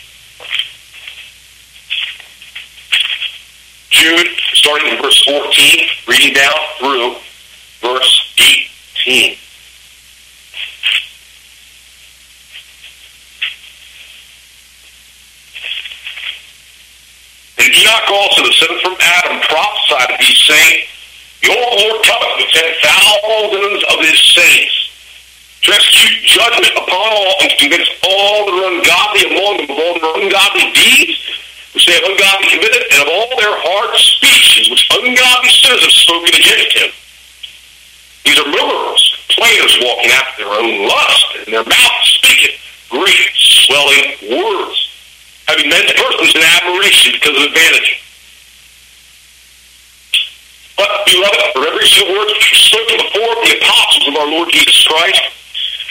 Jude, 3.91 4.29
starting 4.55 4.89
in 4.89 5.03
verse 5.03 5.25
14, 5.25 5.89
reading 6.09 6.35
down 6.35 6.55
through 6.79 7.15
verse 7.81 8.35
18. 9.07 9.37
And 17.59 17.75
Enoch 17.75 18.11
also, 18.11 18.40
the 18.69 18.77
from 18.85 18.97
Adam, 19.01 19.41
prophesied 19.49 20.11
of 20.13 20.19
these, 20.21 20.37
saying, 20.45 20.85
Your 21.41 21.57
Lord 21.57 22.05
cometh 22.05 22.35
with 22.37 22.51
ten 22.53 22.69
thousands 22.85 23.81
of 23.89 23.97
his 24.05 24.21
saints 24.37 24.77
to 25.65 25.73
execute 25.73 26.25
judgment 26.29 26.73
upon 26.77 27.09
all 27.09 27.33
and 27.41 27.49
to 27.49 27.57
convince 27.57 27.89
all 28.05 28.49
that 28.49 28.55
are 28.57 28.69
ungodly 28.77 29.23
among 29.33 29.55
them 29.65 29.71
of 29.73 29.79
all 29.81 29.97
their 29.97 30.17
ungodly 30.25 30.67
deeds 30.73 31.21
which 31.73 31.87
they 31.87 31.95
have 31.95 32.03
ungodly 32.03 32.49
committed, 32.51 32.83
and 32.91 32.99
of 33.07 33.09
all 33.09 33.31
their 33.39 33.55
hard 33.63 33.95
speeches 33.95 34.69
which 34.69 34.91
ungodly 34.91 35.51
sinners 35.63 35.87
have 35.87 35.95
spoken 35.95 36.35
against 36.35 36.75
him. 36.75 36.91
These 38.27 38.39
are 38.43 38.51
murderers, 38.51 39.05
players 39.31 39.73
walking 39.79 40.11
after 40.11 40.45
their 40.45 40.53
own 40.53 40.83
lust, 40.83 41.27
and 41.47 41.55
their 41.55 41.65
mouth 41.65 42.03
speaketh 42.19 42.59
great 42.91 43.31
swelling 43.39 44.19
words 44.35 44.91
having 45.47 45.71
men's 45.71 45.95
persons 45.95 46.35
in 46.35 46.43
admiration 46.43 47.15
because 47.15 47.39
of 47.39 47.55
vanity. 47.55 48.00
But, 50.81 51.05
beloved, 51.05 51.61
word 52.09 52.33
which 52.33 52.49
was 52.57 52.63
spoken 52.73 52.97
before 53.05 53.37
the 53.45 53.53
apostles 53.61 54.09
of 54.09 54.17
our 54.17 54.29
Lord 54.33 54.49
Jesus 54.49 54.81
Christ, 54.89 55.21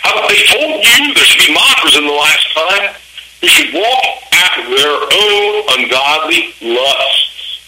how 0.01 0.17
they 0.25 0.41
told 0.49 0.81
you 0.81 1.13
there 1.13 1.29
should 1.29 1.45
be 1.45 1.53
mockers 1.53 1.93
in 1.93 2.07
the 2.07 2.17
last 2.17 2.47
time, 2.57 2.97
who 3.41 3.47
should 3.53 3.69
walk 3.69 4.03
after 4.33 4.65
their 4.65 4.97
own 4.97 5.51
ungodly 5.77 6.57
lusts. 6.65 7.61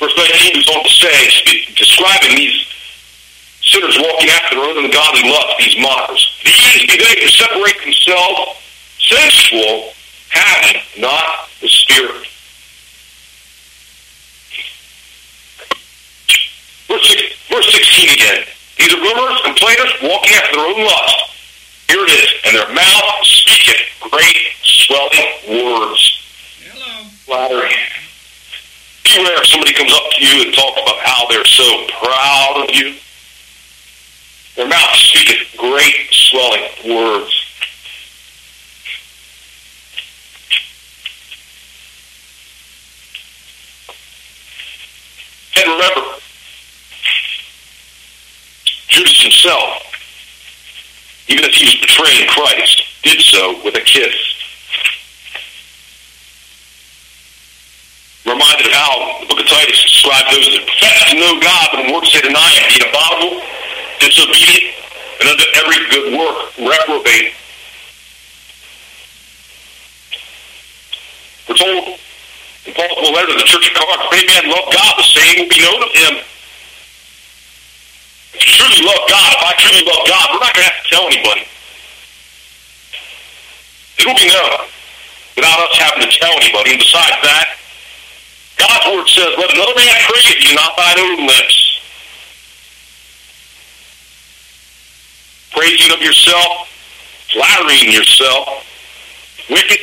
Verse 0.00 0.16
19 0.16 0.64
goes 0.64 0.68
on 0.72 0.80
to 0.80 0.92
say, 0.96 1.68
describing 1.76 2.36
these 2.36 2.56
sinners 3.60 3.98
walking 4.00 4.30
after 4.30 4.56
their 4.56 4.64
own 4.64 4.80
ungodly 4.80 5.28
lusts, 5.28 5.60
these 5.60 5.76
mockers. 5.76 6.40
These 6.40 6.88
be 6.88 6.96
they 6.96 7.20
to 7.20 7.28
separate 7.28 7.84
themselves 7.84 8.64
sensual 8.96 9.92
having 10.30 10.80
not 10.96 11.50
the 11.60 11.68
Spirit. 11.68 12.28
Verse, 16.96 17.12
verse 17.50 17.72
16 17.74 18.08
again. 18.08 18.44
These 18.78 18.94
are 18.94 19.00
rumors, 19.00 19.40
complainers, 19.44 19.92
walking 20.02 20.32
after 20.32 20.56
their 20.56 20.66
own 20.66 20.82
lust. 20.82 21.36
Here 21.88 22.00
it 22.00 22.08
is. 22.08 22.30
And 22.46 22.56
their 22.56 22.74
mouth 22.74 23.20
speaketh 23.22 23.84
great 24.00 24.36
swelling 24.64 25.60
words. 25.60 26.00
Hello. 26.64 27.04
Flattery. 27.26 27.76
Beware 29.04 29.42
if 29.42 29.46
somebody 29.46 29.74
comes 29.74 29.92
up 29.92 30.10
to 30.12 30.24
you 30.24 30.46
and 30.46 30.54
talks 30.54 30.80
about 30.80 30.96
how 31.00 31.28
they're 31.28 31.44
so 31.44 31.86
proud 32.00 32.64
of 32.64 32.74
you. 32.74 32.94
Their 34.56 34.68
mouth 34.68 34.96
speaketh 34.96 35.54
great 35.58 36.08
swelling 36.12 36.96
words. 36.96 37.32
And 45.58 45.72
remember, 45.72 46.16
Judas 48.96 49.20
himself, 49.20 49.84
even 51.28 51.44
as 51.44 51.54
he 51.54 51.68
was 51.68 51.76
betraying 51.84 52.26
Christ, 52.32 52.80
did 53.02 53.20
so 53.20 53.60
with 53.62 53.76
a 53.76 53.84
kiss. 53.84 54.16
Reminded 58.24 58.66
of 58.66 58.72
how 58.72 59.20
the 59.20 59.26
book 59.28 59.40
of 59.40 59.46
Titus 59.46 59.84
described 59.84 60.32
those 60.32 60.48
that 60.48 60.64
profess 60.64 61.12
to 61.12 61.20
know 61.20 61.36
God, 61.44 61.68
but 61.76 61.84
in 61.84 61.92
works 61.92 62.08
they 62.14 62.24
deny 62.24 62.48
him, 62.56 62.64
being 62.72 62.88
abominable, 62.88 63.44
disobedient, 64.00 64.64
and 65.20 65.28
unto 65.28 65.44
every 65.60 65.80
good 65.92 66.16
work 66.16 66.56
reprobate. 66.56 67.36
We're 71.52 71.60
told 71.60 72.00
in 72.64 72.72
Paul's 72.72 73.12
letter 73.12 73.28
to 73.28 73.36
the 73.36 73.44
church 73.44 73.68
of 73.68 73.76
Corinth, 73.76 74.08
if 74.08 74.12
any 74.16 74.26
man 74.32 74.56
love 74.56 74.72
God, 74.72 74.92
the 74.96 75.04
same 75.04 75.44
will 75.44 75.52
be 75.52 75.60
known 75.60 75.84
of 75.84 75.92
him. 75.92 76.24
If 78.36 78.44
you 78.44 78.52
truly 78.52 78.84
love 78.84 79.08
God, 79.08 79.32
if 79.32 79.42
I 79.42 79.52
truly 79.56 79.84
love 79.88 80.04
God, 80.06 80.24
we're 80.32 80.44
not 80.44 80.52
going 80.52 80.66
to 80.66 80.72
have 80.72 80.82
to 80.84 80.88
tell 80.92 81.06
anybody. 81.08 81.44
It 83.98 84.04
will 84.04 84.20
be 84.20 84.28
known 84.28 84.68
without 85.36 85.58
us 85.64 85.76
having 85.80 86.04
to 86.04 86.12
tell 86.20 86.36
anybody. 86.36 86.76
And 86.76 86.80
besides 86.80 87.16
that, 87.24 87.56
God's 88.60 88.86
word 88.92 89.08
says, 89.08 89.32
let 89.40 89.52
another 89.52 89.76
man 89.76 89.94
pray 90.04 90.24
of 90.32 90.38
you, 90.44 90.54
not 90.54 90.76
thine 90.76 90.98
own 91.00 91.26
lips. 91.26 91.56
Praising 95.52 95.92
of 95.92 96.00
yourself, 96.00 96.68
flattering 97.32 97.92
yourself, 97.92 98.48
wicked, 99.48 99.80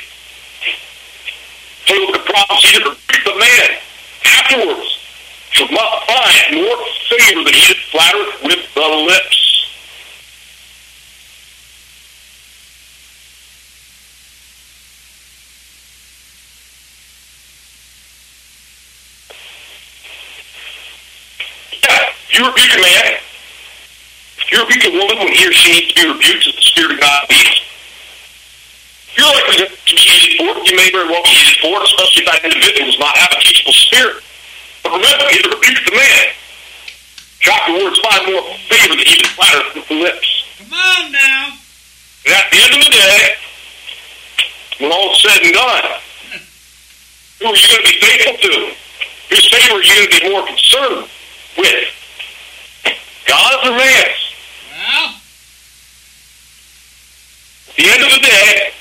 told 1.86 2.14
the 2.14 2.20
prophecy 2.20 2.78
to 2.78 2.96
the 3.26 3.36
man 3.40 3.78
afterwards 4.26 5.03
shall 5.54 5.70
not 5.70 6.04
find 6.08 6.56
more 6.56 6.78
favor 7.10 7.44
than 7.44 7.54
he 7.54 7.68
that 7.68 7.78
flattereth 7.92 8.44
with 8.44 8.74
the 8.74 8.88
lips. 9.06 9.40
Yeah, 21.84 22.10
you 22.32 22.48
rebuke 22.48 22.74
a 22.74 22.82
man, 22.82 23.20
you 24.52 24.60
rebuke 24.60 24.86
a 24.86 24.92
woman 24.98 25.18
when 25.20 25.34
he 25.34 25.48
or 25.48 25.54
she 25.54 25.72
needs 25.72 25.94
to 25.94 26.02
be 26.02 26.08
rebuked 26.10 26.48
as 26.48 26.56
the 26.56 26.62
Spirit 26.62 26.92
of 26.94 27.00
God 27.00 27.30
leads, 27.30 27.62
you're 29.16 29.28
likely 29.28 29.68
to 29.68 29.94
be 29.94 30.02
hated 30.02 30.38
for 30.38 30.58
it. 30.58 30.70
You 30.72 30.78
may 30.78 30.90
very 30.90 31.08
well 31.08 31.22
be 31.22 31.30
hated 31.30 31.62
for 31.62 31.78
it, 31.78 31.84
especially 31.84 32.26
if 32.26 32.32
that 32.32 32.44
individual 32.44 32.90
does 32.90 33.00
not 33.00 33.16
have 33.18 33.38
a 33.38 33.40
teachable 33.40 33.74
spirit. 33.74 34.24
But 34.84 34.92
remember, 34.92 35.26
he 35.32 35.40
that 35.42 35.50
rebukes 35.50 35.84
the 35.86 35.96
man. 35.96 36.28
Chapter 37.40 37.74
words 37.74 38.00
find 38.00 38.32
more 38.32 38.44
favor 38.68 38.96
than 38.96 39.08
even 39.08 39.26
flatter 39.36 39.64
with 39.76 39.88
the 39.88 39.96
lips. 39.96 40.28
Come 40.60 40.74
on 40.74 41.12
now. 41.12 41.54
And 42.26 42.34
at 42.36 42.52
the 42.52 42.58
end 42.62 42.74
of 42.76 42.84
the 42.84 42.92
day, 42.92 43.36
when 44.80 44.92
all 44.92 45.16
said 45.16 45.44
and 45.44 45.54
done, 45.54 45.84
who 47.40 47.48
are 47.48 47.56
you 47.56 47.68
going 47.68 47.84
to 47.84 47.90
be 47.92 48.00
faithful 48.00 48.38
to? 48.38 48.72
Whose 49.30 49.48
favor 49.52 49.76
are 49.76 49.84
you 49.84 49.94
going 49.94 50.10
to 50.10 50.22
be 50.22 50.30
more 50.32 50.46
concerned 50.48 51.10
with? 51.58 51.88
God's 53.28 53.68
or 53.68 53.72
man's? 53.76 54.24
Well, 54.72 55.16
At 57.70 57.76
the 57.76 57.86
end 57.92 58.04
of 58.04 58.12
the 58.12 58.20
day, 58.20 58.72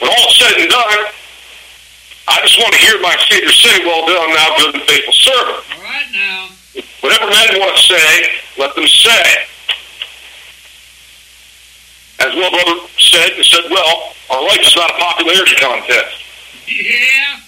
when 0.00 0.10
all 0.10 0.30
said 0.32 0.60
and 0.60 0.70
done, 0.70 1.12
I 2.28 2.40
just 2.42 2.58
want 2.58 2.72
to 2.74 2.78
hear 2.80 3.00
my 3.00 3.16
Savior 3.28 3.50
say, 3.50 3.84
Well 3.84 4.06
done, 4.06 4.32
thou 4.34 4.56
good 4.58 4.74
and 4.74 4.84
faithful 4.84 5.12
servant. 5.12 5.64
all 5.76 5.82
right 5.82 6.10
now. 6.12 6.48
Whatever 7.00 7.26
men 7.30 7.60
want 7.60 7.76
to 7.76 7.82
say, 7.82 8.30
let 8.58 8.74
them 8.74 8.86
say. 8.86 9.46
As 12.20 12.36
one 12.36 12.50
brother 12.52 12.86
said, 12.98 13.32
he 13.32 13.42
said, 13.42 13.64
Well, 13.70 14.12
our 14.30 14.42
life 14.42 14.60
is 14.60 14.76
not 14.76 14.90
a 14.90 14.94
popularity 14.94 15.56
contest. 15.56 16.16
Yeah. 16.68 17.40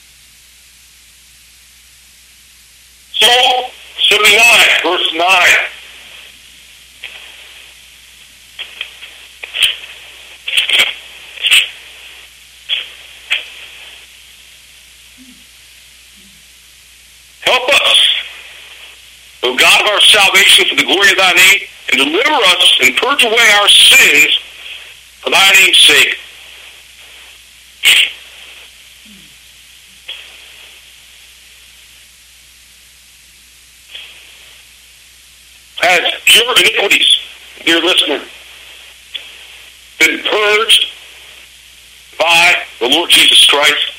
Psalm 3.13 3.71
79, 4.09 4.41
verse 4.83 5.15
9. 5.15 5.29
Help 17.41 17.69
us, 17.69 17.99
O 19.43 19.57
God 19.73 19.83
of 19.83 19.89
our 19.89 20.01
salvation, 20.01 20.69
for 20.69 20.77
the 20.77 20.85
glory 20.85 21.11
of 21.13 21.17
thy 21.17 21.33
name, 21.33 21.63
and 21.91 21.99
deliver 21.99 22.31
us 22.31 22.79
and 22.83 22.95
purge 22.97 23.25
away 23.25 23.51
our 23.61 23.69
sins, 23.69 24.39
for 25.21 25.31
thy 25.31 25.51
name's 25.53 25.79
sake. 25.79 26.19
Has 35.79 36.01
your 36.35 36.55
iniquities, 36.59 37.19
dear 37.65 37.81
listener, 37.81 38.21
been 39.99 40.23
purged 40.23 40.87
by 42.19 42.63
the 42.79 42.89
Lord 42.89 43.09
Jesus 43.11 43.47
Christ, 43.47 43.93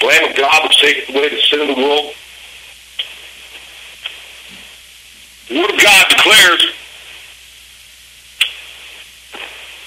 the 0.00 0.06
Lamb 0.06 0.30
of 0.30 0.36
God 0.36 0.62
which 0.64 0.80
taketh 0.80 1.08
away 1.14 1.28
the 1.30 1.40
sin 1.42 1.60
of 1.60 1.68
the 1.76 1.82
world? 1.82 2.06
The 2.06 2.14
Word 5.50 5.70
of 5.70 5.80
God 5.80 6.08
declares 6.10 6.72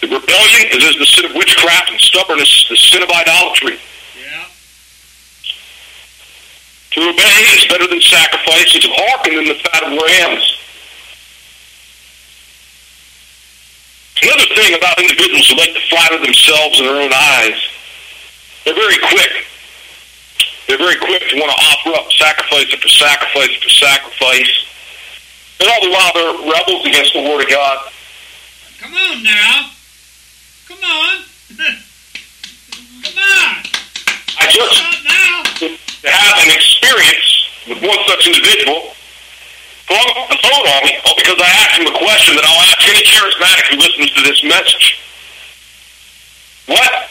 the 0.02 0.08
rebellion 0.08 0.68
is 0.72 0.86
as 0.86 0.96
the 0.96 1.06
sin 1.06 1.26
of 1.26 1.36
witchcraft 1.36 1.92
and 1.92 2.00
stubbornness, 2.00 2.68
the 2.70 2.78
sin 2.78 3.04
of 3.04 3.10
idolatry. 3.10 3.78
Yeah. 4.16 4.46
To 6.92 7.10
obey 7.10 7.42
is 7.60 7.66
better 7.68 7.88
than 7.88 8.00
sacrifice, 8.00 8.74
and 8.74 8.84
to 8.84 8.90
hearken 8.94 9.36
than 9.36 9.46
the 9.46 9.56
fat 9.56 9.84
of 9.84 9.92
rams. 9.92 10.56
Another 14.24 14.56
thing 14.56 14.76
about 14.76 15.00
individuals 15.00 15.48
who 15.50 15.56
like 15.56 15.74
to 15.74 15.84
flatter 15.90 16.20
themselves 16.20 16.80
in 16.80 16.86
their 16.86 17.02
own 17.02 17.12
eyes, 17.14 17.60
they're 18.64 18.76
very 18.76 19.00
quick. 19.00 19.46
They're 20.68 20.78
very 20.78 20.98
quick 20.98 21.28
to 21.30 21.36
want 21.36 21.52
to 21.52 21.60
offer 21.60 22.00
up 22.00 22.12
sacrifice 22.14 22.72
after 22.72 22.90
sacrifice 22.90 23.50
after 23.56 23.70
sacrifice. 23.70 24.66
And 25.60 25.70
all 25.70 25.82
the 25.84 25.92
while 25.92 26.12
they're 26.14 26.52
rebels 26.52 26.86
against 26.86 27.14
the 27.14 27.22
Word 27.22 27.44
of 27.44 27.50
God. 27.50 27.78
Come 28.80 28.94
on 28.94 29.24
now. 29.24 29.72
Come 30.68 30.84
on. 30.84 31.24
Come 33.04 33.18
on. 33.20 33.56
I 34.40 34.48
just 34.52 34.82
now. 35.04 35.44
to 35.60 36.10
have 36.10 36.38
an 36.48 36.56
experience 36.56 37.50
with 37.68 37.84
one 37.84 38.00
such 38.08 38.28
individual 38.28 38.96
up 40.20 40.30
the 40.30 40.38
phone 40.42 40.66
on 40.68 40.82
me 40.86 40.94
because 41.18 41.40
I 41.42 41.50
asked 41.50 41.82
him 41.82 41.88
a 41.88 41.98
question 41.98 42.36
that 42.36 42.46
I'll 42.46 42.64
ask 42.70 42.82
any 42.86 43.04
charismatic 43.06 43.66
who 43.74 43.78
listens 43.78 44.12
to 44.14 44.22
this 44.22 44.44
message. 44.44 45.02
What 46.68 47.10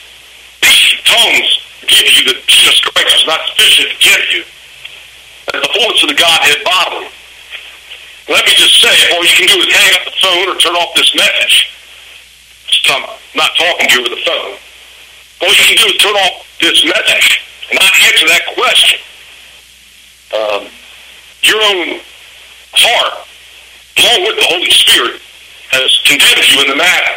tongues 1.04 1.50
give 1.86 2.06
you 2.06 2.22
that 2.30 2.38
Jesus 2.46 2.80
Christ 2.80 3.16
is 3.16 3.26
not 3.26 3.40
sufficient 3.50 3.90
to 3.90 3.98
give 3.98 4.22
you 4.30 4.42
as 5.54 5.62
the 5.62 5.70
fullness 5.74 6.02
of 6.02 6.08
the 6.10 6.18
Godhead 6.18 6.62
bodily? 6.64 7.08
Let 8.28 8.44
me 8.44 8.52
just 8.54 8.80
say, 8.80 8.92
all 9.16 9.24
you 9.24 9.34
can 9.36 9.48
do 9.48 9.58
is 9.64 9.72
hang 9.72 9.94
up 9.96 10.04
the 10.04 10.16
phone 10.20 10.48
or 10.48 10.56
turn 10.60 10.76
off 10.76 10.94
this 10.94 11.14
message. 11.16 11.72
I'm 12.88 13.04
not 13.34 13.50
talking 13.56 13.88
to 13.88 13.94
you 13.94 14.00
over 14.00 14.14
the 14.14 14.22
phone. 14.24 14.56
All 15.44 15.52
you 15.52 15.64
can 15.64 15.76
do 15.76 15.86
is 15.92 15.96
turn 16.00 16.16
off 16.16 16.44
this 16.60 16.84
message 16.84 17.44
and 17.70 17.78
not 17.80 17.92
answer 18.08 18.26
that 18.28 18.44
question. 18.56 18.98
Um, 20.32 20.62
your 21.44 21.60
own 21.60 22.00
heart, 22.72 23.28
along 24.00 24.20
with 24.28 24.36
the 24.40 24.46
Holy 24.48 24.72
Spirit, 24.72 25.20
has 25.72 25.88
condemned 26.04 26.48
you 26.48 26.64
in 26.64 26.68
the 26.68 26.76
matter. 26.76 27.16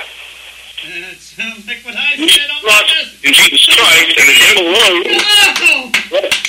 That 0.82 1.20
sounds 1.20 1.68
like 1.68 1.84
what 1.88 1.96
I 1.96 2.20
said 2.20 2.52
on 2.52 2.62
trust 2.64 3.24
in 3.24 3.32
Jesus 3.32 3.64
Christ 3.72 4.12
and 4.18 4.28
in 4.28 4.38
Him 4.44 4.58
alone. 4.64 5.04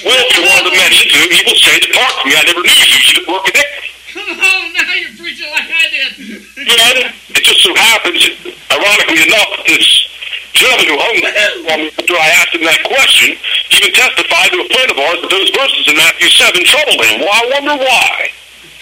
Will 0.02 0.26
be 0.34 0.40
one 0.42 0.58
of 0.58 0.66
the 0.66 0.74
many 0.74 0.98
to 0.98 1.18
He 1.30 1.42
will 1.46 1.58
say, 1.62 1.78
Depart 1.78 2.10
from 2.20 2.30
me, 2.30 2.34
I 2.34 2.42
never 2.46 2.62
knew 2.62 2.74
you, 2.74 2.98
you 3.12 3.20
work 3.30 3.46
iniquity. 3.46 3.91
On, 4.40 4.72
now 4.72 4.94
you're 4.94 5.16
preaching 5.18 5.50
like 5.50 5.68
I 5.68 5.86
did. 5.90 6.10
And 6.56 7.12
it 7.32 7.42
just 7.42 7.62
so 7.62 7.74
happens, 7.74 8.22
ironically 8.70 9.22
enough, 9.28 9.66
this 9.66 10.08
gentleman 10.52 10.86
who 10.88 10.98
hung 11.00 11.16
the 11.20 11.32
head 11.32 11.52
on 11.72 11.80
after 11.96 12.14
I 12.14 12.28
asked 12.40 12.54
him 12.54 12.64
that 12.64 12.82
question 12.84 13.36
even 13.72 13.92
testified 13.92 14.52
to 14.52 14.60
a 14.60 14.68
friend 14.68 14.90
of 14.92 14.98
ours 15.00 15.18
that 15.24 15.30
those 15.32 15.50
verses 15.50 15.88
in 15.88 15.96
Matthew 15.96 16.28
7 16.28 16.64
troubled 16.64 17.00
him. 17.02 17.20
Well, 17.20 17.32
I 17.32 17.42
wonder 17.56 17.76
why. 17.82 18.30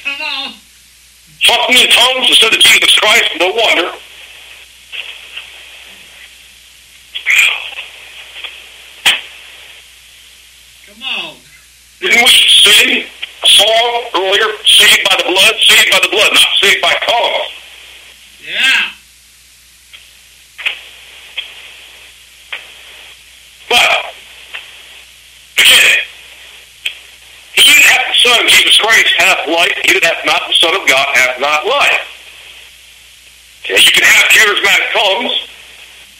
Come 0.04 0.20
on. 0.20 0.54
Talking 1.46 1.76
in 1.78 1.88
tongues 1.88 2.28
instead 2.28 2.52
of 2.52 2.60
Jesus 2.60 2.98
Christ, 2.98 3.30
no 3.38 3.48
wonder. 3.54 3.90
Come 10.90 11.02
on. 11.02 11.36
Didn't 12.00 12.24
we 12.24 12.30
sing 12.30 13.04
a 13.04 13.19
song 13.46 14.04
earlier? 14.14 14.56
Saved 14.64 15.04
by 15.08 15.16
the 15.16 15.24
blood, 15.24 15.54
saved 15.60 15.90
by 15.90 16.00
the 16.02 16.08
blood, 16.08 16.32
not 16.32 16.48
saved 16.60 16.82
by 16.82 16.94
tongues. 17.06 17.52
Yeah. 18.44 18.90
But, 23.68 24.14
again, 25.58 25.98
he 27.54 27.62
that 27.62 27.82
hath 27.86 28.06
the 28.08 28.14
Son 28.28 28.44
of 28.44 28.50
Jesus 28.50 28.80
Christ 28.80 29.14
hath 29.18 29.46
life, 29.46 29.76
he 29.84 29.92
that 29.94 30.04
hath 30.04 30.24
not 30.26 30.42
the 30.48 30.54
Son 30.54 30.74
of 30.74 30.88
God 30.88 31.06
hath 31.14 31.38
not 31.40 31.66
life. 31.66 32.06
Okay, 33.62 33.78
you 33.78 33.92
can 33.92 34.02
have 34.02 34.26
charismatic 34.32 34.90
tongues 34.92 35.46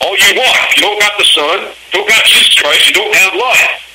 all 0.00 0.16
you 0.16 0.35
want. 0.38 0.56
If 0.70 0.76
you 0.76 0.83
don't 0.83 1.00
got 1.00 1.18
the 1.18 1.24
Son, 1.24 1.74
don't 1.92 2.09
got 2.09 2.24
Jesus 2.24 2.54
Christ, 2.54 2.87
you 2.87 2.94
don't 2.94 3.14
have 3.14 3.35
life. 3.35 3.89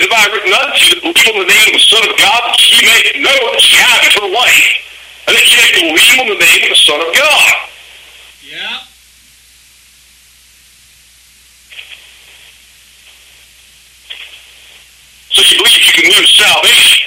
Things 0.00 0.12
have 0.16 0.32
written 0.32 0.52
unto 0.54 0.80
you 0.80 0.94
that 0.96 1.12
believe 1.12 1.28
on 1.28 1.44
the 1.44 1.52
name 1.52 1.68
of 1.68 1.76
the 1.76 1.84
Son 1.84 2.00
of 2.08 2.16
God, 2.16 2.40
that 2.40 2.56
ye 2.72 2.80
may 2.88 3.20
know 3.20 3.36
that 3.52 3.60
ye 3.60 3.76
have 3.84 4.00
eternal 4.00 4.32
life, 4.32 4.80
and 5.28 5.36
that 5.36 5.44
ye 5.44 5.60
may 5.60 5.92
believe 5.92 6.16
on 6.24 6.28
the 6.32 6.40
name 6.40 6.62
of 6.64 6.72
the 6.72 6.80
Son 6.88 7.00
of 7.04 7.12
God. 7.12 7.68
Yeah. 8.40 8.80
So 15.36 15.44
you 15.44 15.60
believe 15.60 15.84
you 15.84 15.92
can 15.92 16.08
lose 16.16 16.32
salvation. 16.32 17.04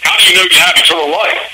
How 0.00 0.16
do 0.16 0.24
you 0.32 0.34
know 0.40 0.48
you 0.48 0.58
have 0.64 0.72
eternal 0.80 1.12
life? 1.12 1.44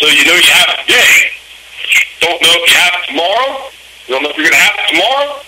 So 0.00 0.08
you 0.08 0.24
know 0.24 0.32
you 0.32 0.48
have 0.48 0.80
today. 0.80 1.28
Don't 2.24 2.40
know 2.40 2.56
if 2.56 2.72
you 2.72 2.76
have 2.80 3.04
tomorrow. 3.04 3.68
You 4.08 4.14
don't 4.16 4.22
know 4.24 4.30
if 4.30 4.36
you're 4.40 4.48
going 4.48 4.56
to 4.56 4.64
have 4.64 4.88
tomorrow. 4.88 5.44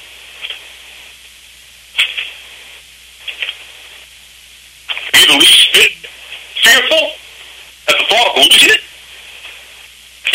You 5.14 5.27
the 5.27 5.38
least 5.38 5.72
bit 5.72 5.92
fearful 6.62 7.14
at 7.88 7.94
the 7.98 8.05
thought 8.11 8.29
of 8.33 8.37
losing 8.42 8.75
it? 8.75 8.83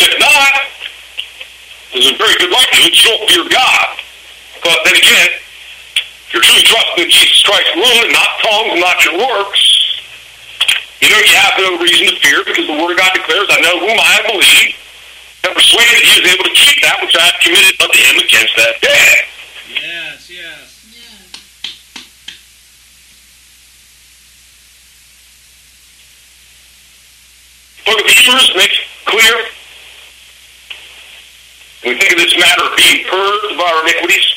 If 0.00 0.12
not, 0.16 0.54
there's 1.92 2.14
a 2.14 2.16
very 2.16 2.34
good 2.38 2.50
likelihood 2.50 2.94
you 2.94 3.04
don't 3.04 3.28
fear 3.28 3.44
God. 3.50 3.86
But 4.62 4.78
then 4.84 4.96
again, 4.96 5.30
if 5.34 6.30
you're 6.32 6.42
truly 6.42 6.62
trusting 6.62 7.04
in 7.04 7.10
Jesus 7.10 7.42
Christ 7.42 7.68
alone 7.74 8.12
not 8.12 8.30
tongues 8.40 8.80
not 8.80 9.04
your 9.04 9.18
works, 9.18 9.60
you 11.00 11.10
know 11.10 11.18
you 11.18 11.36
have 11.36 11.54
no 11.58 11.78
reason 11.82 12.08
to 12.08 12.16
fear 12.20 12.44
because 12.44 12.66
the 12.66 12.78
Word 12.78 12.92
of 12.92 12.98
God 12.98 13.12
declares, 13.14 13.48
I 13.50 13.60
know 13.60 13.80
whom 13.80 13.98
I 13.98 14.22
believe, 14.30 14.72
and 15.44 15.54
persuaded 15.54 15.94
that 15.94 16.04
he 16.06 16.14
is 16.22 16.26
able 16.32 16.44
to 16.44 16.54
keep 16.54 16.82
that 16.82 17.02
which 17.02 17.16
I 17.16 17.28
have 17.28 17.38
committed 17.42 17.74
unto 17.82 17.98
him 17.98 18.16
against 18.24 18.54
that 18.56 18.80
day. 18.80 19.26
Yes, 19.68 20.30
yes. 20.30 20.68
Book 27.88 28.04
of 28.04 28.06
Hebrews 28.06 28.52
makes 28.54 28.76
clear. 29.08 29.34
We 31.88 31.96
think 31.96 32.12
of 32.12 32.18
this 32.20 32.36
matter 32.36 32.68
of 32.68 32.76
being 32.76 33.08
purged 33.08 33.48
of 33.48 33.60
our 33.64 33.80
iniquities, 33.88 34.28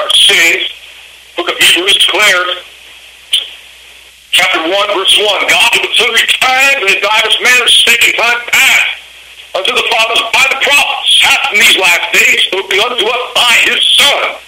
our 0.00 0.08
sins, 0.16 0.72
Book 1.36 1.52
of 1.52 1.58
Hebrews 1.60 1.92
declares, 1.92 2.56
chapter 4.32 4.64
1, 4.64 4.72
verse 4.72 5.12
1, 5.12 5.44
God 5.44 5.70
at 5.76 5.92
sundry 5.92 6.24
times 6.40 6.80
and 6.80 6.88
in 6.88 7.02
divers 7.04 7.36
manners 7.44 7.74
spake 7.84 8.00
in 8.00 8.16
time 8.16 8.40
past 8.48 8.96
unto 9.52 9.72
the 9.76 9.84
fathers 9.92 10.24
by 10.32 10.48
the 10.48 10.60
prophets, 10.64 11.12
hath 11.20 11.52
in 11.52 11.60
these 11.60 11.76
last 11.76 12.16
days 12.16 12.40
spoken 12.48 12.80
unto 12.80 13.04
us 13.12 13.24
by 13.36 13.52
his 13.68 13.80
Son, 14.00 14.40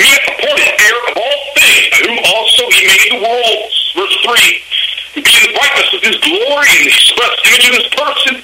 hath 0.00 0.24
appointed 0.24 0.72
heir 0.80 0.98
of 1.04 1.16
all 1.20 1.40
things, 1.60 1.92
whom 2.00 2.16
also 2.24 2.64
he 2.72 2.88
made 2.88 3.08
the 3.12 3.20
worlds. 3.20 3.76
Verse 3.92 4.16
3, 4.24 4.64
who 5.12 5.20
being 5.20 5.44
the 5.44 5.52
brightness 5.52 5.92
of 5.92 6.00
his 6.00 6.16
glory 6.24 6.68
and 6.72 6.88
the 6.88 6.92
express 6.96 7.32
image 7.44 7.66
of 7.68 7.74
his 7.76 7.88
person, 7.92 8.34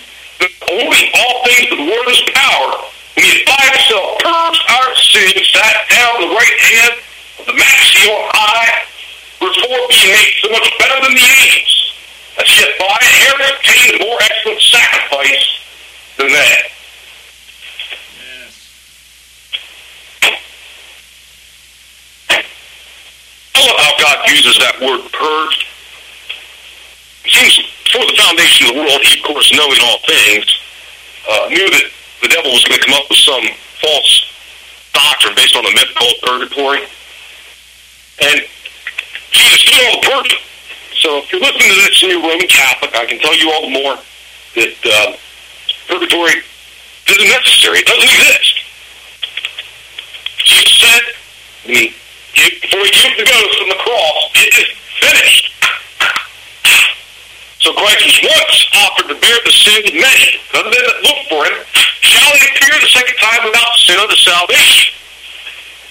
that 0.44 0.52
holding 0.68 1.08
all 1.16 1.34
things 1.48 1.64
with 1.72 1.80
the 1.80 1.88
word 1.88 2.04
of 2.04 2.12
his 2.12 2.24
power, 2.36 2.68
when 3.16 3.24
he 3.24 3.40
by 3.48 3.64
himself 3.64 4.20
purged 4.20 4.64
our 4.68 4.92
sins, 5.00 5.40
sat 5.56 5.88
down 5.88 6.20
on 6.20 6.20
the 6.28 6.32
right 6.36 6.58
hand 6.68 6.94
of 7.40 7.44
the 7.48 7.56
majesty 7.56 8.04
on 8.12 8.28
high, 8.36 8.84
verse 9.40 9.56
4, 9.56 9.72
being 9.88 10.12
made 10.12 10.32
so 10.44 10.48
much 10.52 10.68
better 10.76 11.00
than 11.00 11.16
the 11.16 11.24
angels, 11.24 11.72
that 12.36 12.44
he 12.44 12.60
hath 12.60 12.76
by 12.76 12.92
inheritance 13.00 13.56
obtained 13.56 13.92
a 13.96 14.04
more 14.04 14.18
excellent 14.20 14.60
sacrifice 14.60 15.48
than 16.20 16.28
that. 16.28 16.77
I 23.58 23.66
love 23.66 23.78
how 23.82 23.94
God 23.98 24.16
uses 24.30 24.54
that 24.62 24.78
word 24.78 25.02
purged. 25.10 25.66
Seems 27.26 27.58
before 27.90 28.06
the 28.06 28.14
foundation 28.14 28.70
of 28.70 28.78
the 28.78 28.80
world, 28.86 29.02
he, 29.02 29.18
of 29.18 29.26
course, 29.26 29.50
knowing 29.50 29.82
all 29.82 29.98
things, 30.06 30.46
uh, 31.26 31.50
knew 31.50 31.66
that 31.66 31.90
the 32.22 32.28
devil 32.30 32.54
was 32.54 32.62
going 32.70 32.78
to 32.78 32.86
come 32.86 32.94
up 32.94 33.10
with 33.10 33.18
some 33.18 33.42
false 33.82 34.30
doctrine 34.94 35.34
based 35.34 35.58
on 35.58 35.66
a 35.66 35.72
myth 35.74 35.90
called 35.98 36.14
purgatory. 36.22 36.86
And 38.22 38.46
Jesus 39.34 39.60
did 39.66 39.74
all 39.90 39.98
the 39.98 40.06
purging. 40.06 40.42
So 41.02 41.18
if 41.18 41.32
you're 41.34 41.42
listening 41.42 41.74
to 41.74 41.78
this 41.82 41.98
and 41.98 42.14
you're 42.14 42.22
Roman 42.22 42.46
Catholic, 42.46 42.94
I 42.94 43.10
can 43.10 43.18
tell 43.18 43.34
you 43.34 43.50
all 43.50 43.66
the 43.66 43.74
more 43.74 43.98
that 44.54 44.74
uh, 44.86 45.18
purgatory 45.90 46.46
isn't 47.10 47.26
necessary. 47.26 47.82
It 47.82 47.90
doesn't 47.90 48.06
exist. 48.06 48.54
Jesus 50.46 50.78
said, 50.78 51.02
when 51.66 51.74
he 51.74 51.94
gave, 52.38 52.62
before 52.62 52.82
he 52.86 52.92
gave 52.94 53.14
the 53.18 53.26
ghost 53.26 53.56
on 53.62 53.68
the 53.68 53.80
cross, 53.82 54.18
it 54.38 54.50
is 54.54 54.68
finished. 55.02 55.46
So 57.58 57.74
Christ 57.74 58.06
was 58.06 58.18
once 58.22 58.56
offered 58.86 59.08
to 59.10 59.16
bear 59.18 59.38
the 59.42 59.50
sin 59.50 59.82
of 59.82 59.94
many. 59.98 60.38
None 60.54 60.66
of 60.66 60.72
that 60.72 61.02
look 61.02 61.20
for 61.26 61.42
him 61.42 61.58
shall 62.00 62.32
he 62.38 62.42
appear 62.54 62.74
the 62.78 62.92
second 62.94 63.18
time 63.18 63.42
without 63.44 63.72
sin 63.82 63.98
unto 63.98 64.14
salvation. 64.14 64.94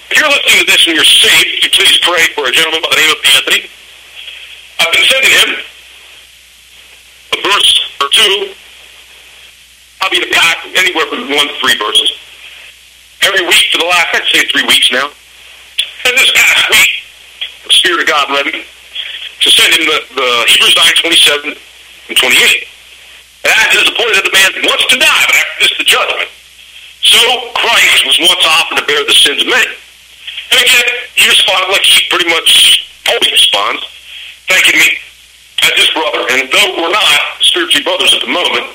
If 0.08 0.16
you're 0.16 0.32
listening 0.32 0.64
to 0.64 0.66
this 0.72 0.82
and 0.88 0.96
you're 0.96 1.04
saved, 1.04 1.64
you 1.64 1.70
please 1.70 2.00
pray 2.00 2.24
for 2.32 2.48
a 2.48 2.52
gentleman 2.52 2.80
by 2.80 2.88
the 2.96 3.00
name 3.04 3.12
of 3.12 3.20
Anthony. 3.36 3.60
I've 4.80 4.92
been 4.96 5.04
sending 5.04 5.32
him 5.36 5.50
a 7.36 7.38
verse 7.44 7.70
or 8.00 8.08
two, 8.08 8.56
probably 10.00 10.24
in 10.24 10.32
a 10.32 10.32
pack, 10.32 10.64
anywhere 10.72 11.06
from 11.12 11.28
one 11.28 11.52
to 11.52 11.54
three 11.60 11.76
verses. 11.76 12.16
Every 13.20 13.44
week 13.44 13.68
for 13.70 13.78
the 13.78 13.90
last, 13.92 14.16
I'd 14.16 14.24
say 14.32 14.48
three 14.48 14.64
weeks 14.64 14.90
now. 14.90 15.12
And 16.04 16.12
this 16.16 16.30
past 16.32 16.70
week, 16.70 16.90
the 17.66 17.72
Spirit 17.74 18.00
of 18.02 18.08
God 18.08 18.30
led 18.30 18.46
me 18.46 18.62
to 18.62 19.48
send 19.50 19.74
him 19.74 19.86
the, 19.86 19.98
the 20.14 20.30
Hebrews 20.50 20.76
9, 20.76 21.54
27 21.54 21.56
and 22.08 22.16
28. 22.16 22.68
And 23.44 23.54
I 23.54 23.64
disappointed 23.70 24.14
that 24.18 24.26
the 24.26 24.34
man 24.34 24.50
wants 24.66 24.86
to 24.90 24.96
die, 24.98 25.24
but 25.26 25.36
after 25.38 25.56
this, 25.62 25.74
the 25.78 25.86
judgment. 25.86 26.30
So 27.02 27.20
Christ 27.54 28.04
was 28.04 28.18
once 28.18 28.44
offered 28.44 28.82
to 28.82 28.86
bear 28.86 29.00
the 29.06 29.14
sins 29.14 29.42
of 29.42 29.48
men. 29.48 29.68
And 30.50 30.58
again, 30.58 30.86
he 31.14 31.28
responded 31.28 31.70
like 31.70 31.86
he 31.86 32.02
pretty 32.10 32.28
much 32.28 32.50
always 33.08 33.30
responds, 33.30 33.86
thanking 34.50 34.76
me 34.76 34.98
as 35.62 35.72
his 35.78 35.90
brother. 35.94 36.26
And 36.34 36.50
though 36.50 36.82
we're 36.82 36.92
not 36.92 37.40
spiritually 37.40 37.84
brothers 37.84 38.12
at 38.14 38.22
the 38.26 38.32
moment, 38.32 38.66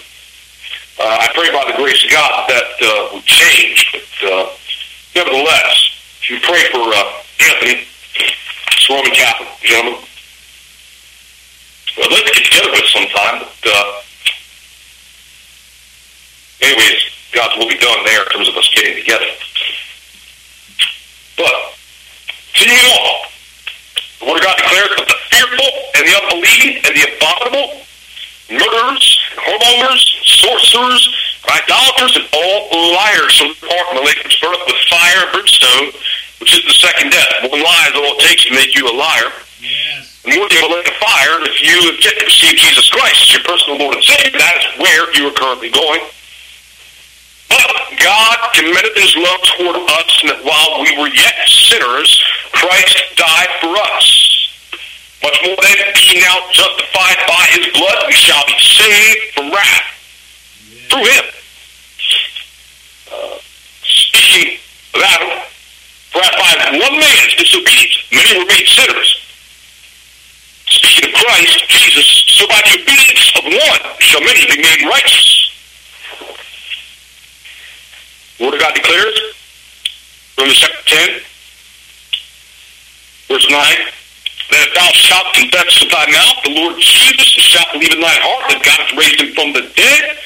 uh, 1.00 1.18
I 1.22 1.28
pray 1.34 1.52
by 1.52 1.70
the 1.70 1.78
grace 1.78 2.04
of 2.06 2.12
God 2.12 2.50
that 2.50 2.68
uh, 2.82 3.22
change. 3.26 3.92
But 3.92 4.32
uh, 4.32 4.50
nevertheless, 5.16 5.93
if 6.24 6.30
you 6.30 6.40
pray 6.40 6.64
for 6.72 6.80
uh, 6.80 7.04
Anthony, 7.52 7.84
this 8.16 8.90
Roman 8.90 9.12
Catholic 9.12 9.50
gentleman, 9.60 10.00
well, 11.98 12.10
let's 12.10 12.32
get 12.32 12.46
together 12.46 12.72
with 12.72 12.86
sometime. 12.86 13.44
But 13.44 13.76
uh, 13.76 14.02
anyways, 16.62 17.04
God's 17.34 17.58
will 17.58 17.68
be 17.68 17.78
done 17.78 18.06
there 18.06 18.24
in 18.24 18.30
terms 18.30 18.48
of 18.48 18.56
us 18.56 18.72
getting 18.74 19.04
together. 19.04 19.26
But 21.36 21.76
to 22.56 22.70
you 22.72 22.88
all, 22.88 23.28
the 24.20 24.26
Word 24.26 24.38
of 24.38 24.44
God 24.44 24.56
declares 24.64 24.96
that 24.96 25.08
the 25.12 25.20
fearful 25.28 25.72
and 26.00 26.08
the 26.08 26.16
unbelieving 26.24 26.88
and 26.88 26.94
the 26.96 27.04
abominable, 27.04 27.84
murderers, 28.48 29.20
whoremongers, 29.44 30.04
sorcerers, 30.24 31.23
idolaters, 31.54 32.18
and 32.18 32.26
all 32.34 32.94
liars 32.94 33.38
from 33.38 33.54
the 33.96 34.06
lake 34.06 34.20
of 34.26 34.32
burnt 34.42 34.60
with 34.66 34.82
fire 34.90 35.20
and 35.24 35.32
brimstone, 35.32 35.88
which 36.42 36.54
is 36.58 36.66
the 36.66 36.76
second 36.82 37.12
death. 37.12 37.48
One 37.50 37.62
lie 37.62 37.88
is 37.90 37.96
all 37.96 38.18
it 38.18 38.26
takes 38.28 38.44
to 38.46 38.54
make 38.54 38.76
you 38.76 38.90
a 38.90 38.96
liar. 38.96 39.32
Yes. 39.62 40.20
And 40.26 40.34
than 40.34 40.64
a 40.64 40.72
lake 40.72 40.88
of 40.88 40.98
fire, 41.00 41.40
if 41.48 41.60
you 41.62 41.76
have 41.92 42.00
yet 42.00 42.16
to 42.20 42.26
receive 42.26 42.56
Jesus 42.58 42.90
Christ 42.90 43.24
as 43.24 43.32
your 43.34 43.44
personal 43.44 43.80
Lord 43.80 43.96
and 43.96 44.04
Savior, 44.04 44.40
that 44.40 44.56
is 44.60 44.66
where 44.80 45.04
you 45.16 45.28
are 45.28 45.36
currently 45.36 45.72
going. 45.72 46.02
But 47.48 47.72
God 48.00 48.38
commended 48.56 48.96
his 48.96 49.16
love 49.16 49.42
toward 49.56 49.78
us, 49.78 50.12
and 50.24 50.32
that 50.32 50.42
while 50.44 50.82
we 50.82 50.96
were 50.98 51.12
yet 51.12 51.36
sinners, 51.68 52.10
Christ 52.52 52.98
died 53.16 53.52
for 53.62 53.76
us. 53.94 54.08
Much 55.24 55.40
more 55.44 55.56
than 55.56 55.78
being 55.96 56.20
now 56.20 56.40
justified 56.52 57.20
by 57.28 57.44
his 57.56 57.68
blood, 57.72 58.04
we 58.08 58.16
shall 58.16 58.44
be 58.48 58.60
saved 58.60 59.36
from 59.36 59.52
wrath 59.52 59.88
through 60.92 61.08
him. 61.08 61.24
Speaking 63.84 64.60
Adam, 64.96 65.44
for 66.12 66.22
one 66.22 67.00
man's 67.00 67.34
disobedience, 67.36 67.98
many 68.12 68.38
were 68.38 68.46
made 68.46 68.68
sinners. 68.68 69.10
Speaking 70.68 71.10
of 71.10 71.16
Christ, 71.16 71.70
Jesus, 71.70 72.08
so 72.28 72.48
by 72.48 72.62
the 72.66 72.82
obedience 72.82 73.32
of 73.38 73.44
one 73.46 74.00
shall 74.00 74.22
many 74.22 74.46
be 74.48 74.62
made 74.62 74.86
righteous. 74.88 75.52
Word 78.40 78.56
of 78.56 78.60
God 78.60 78.74
declares, 78.74 79.20
Romans 80.38 80.58
chapter 80.58 80.84
10, 80.86 81.22
verse 83.30 83.48
9, 83.50 83.60
that 84.50 84.68
if 84.68 84.74
thou 84.74 84.90
shalt 84.92 85.34
confess 85.34 85.82
with 85.82 85.92
thy 85.92 86.06
mouth 86.12 86.44
the 86.44 86.52
Lord 86.52 86.76
Jesus, 86.82 87.36
and 87.36 87.44
shalt 87.44 87.72
believe 87.74 87.94
in 87.94 88.02
thine 88.02 88.22
heart 88.22 88.50
that 88.50 88.64
God 88.66 88.80
hath 88.82 88.98
raised 88.98 89.22
him 89.22 89.34
from 89.34 89.54
the 89.54 89.62
dead, 89.76 90.18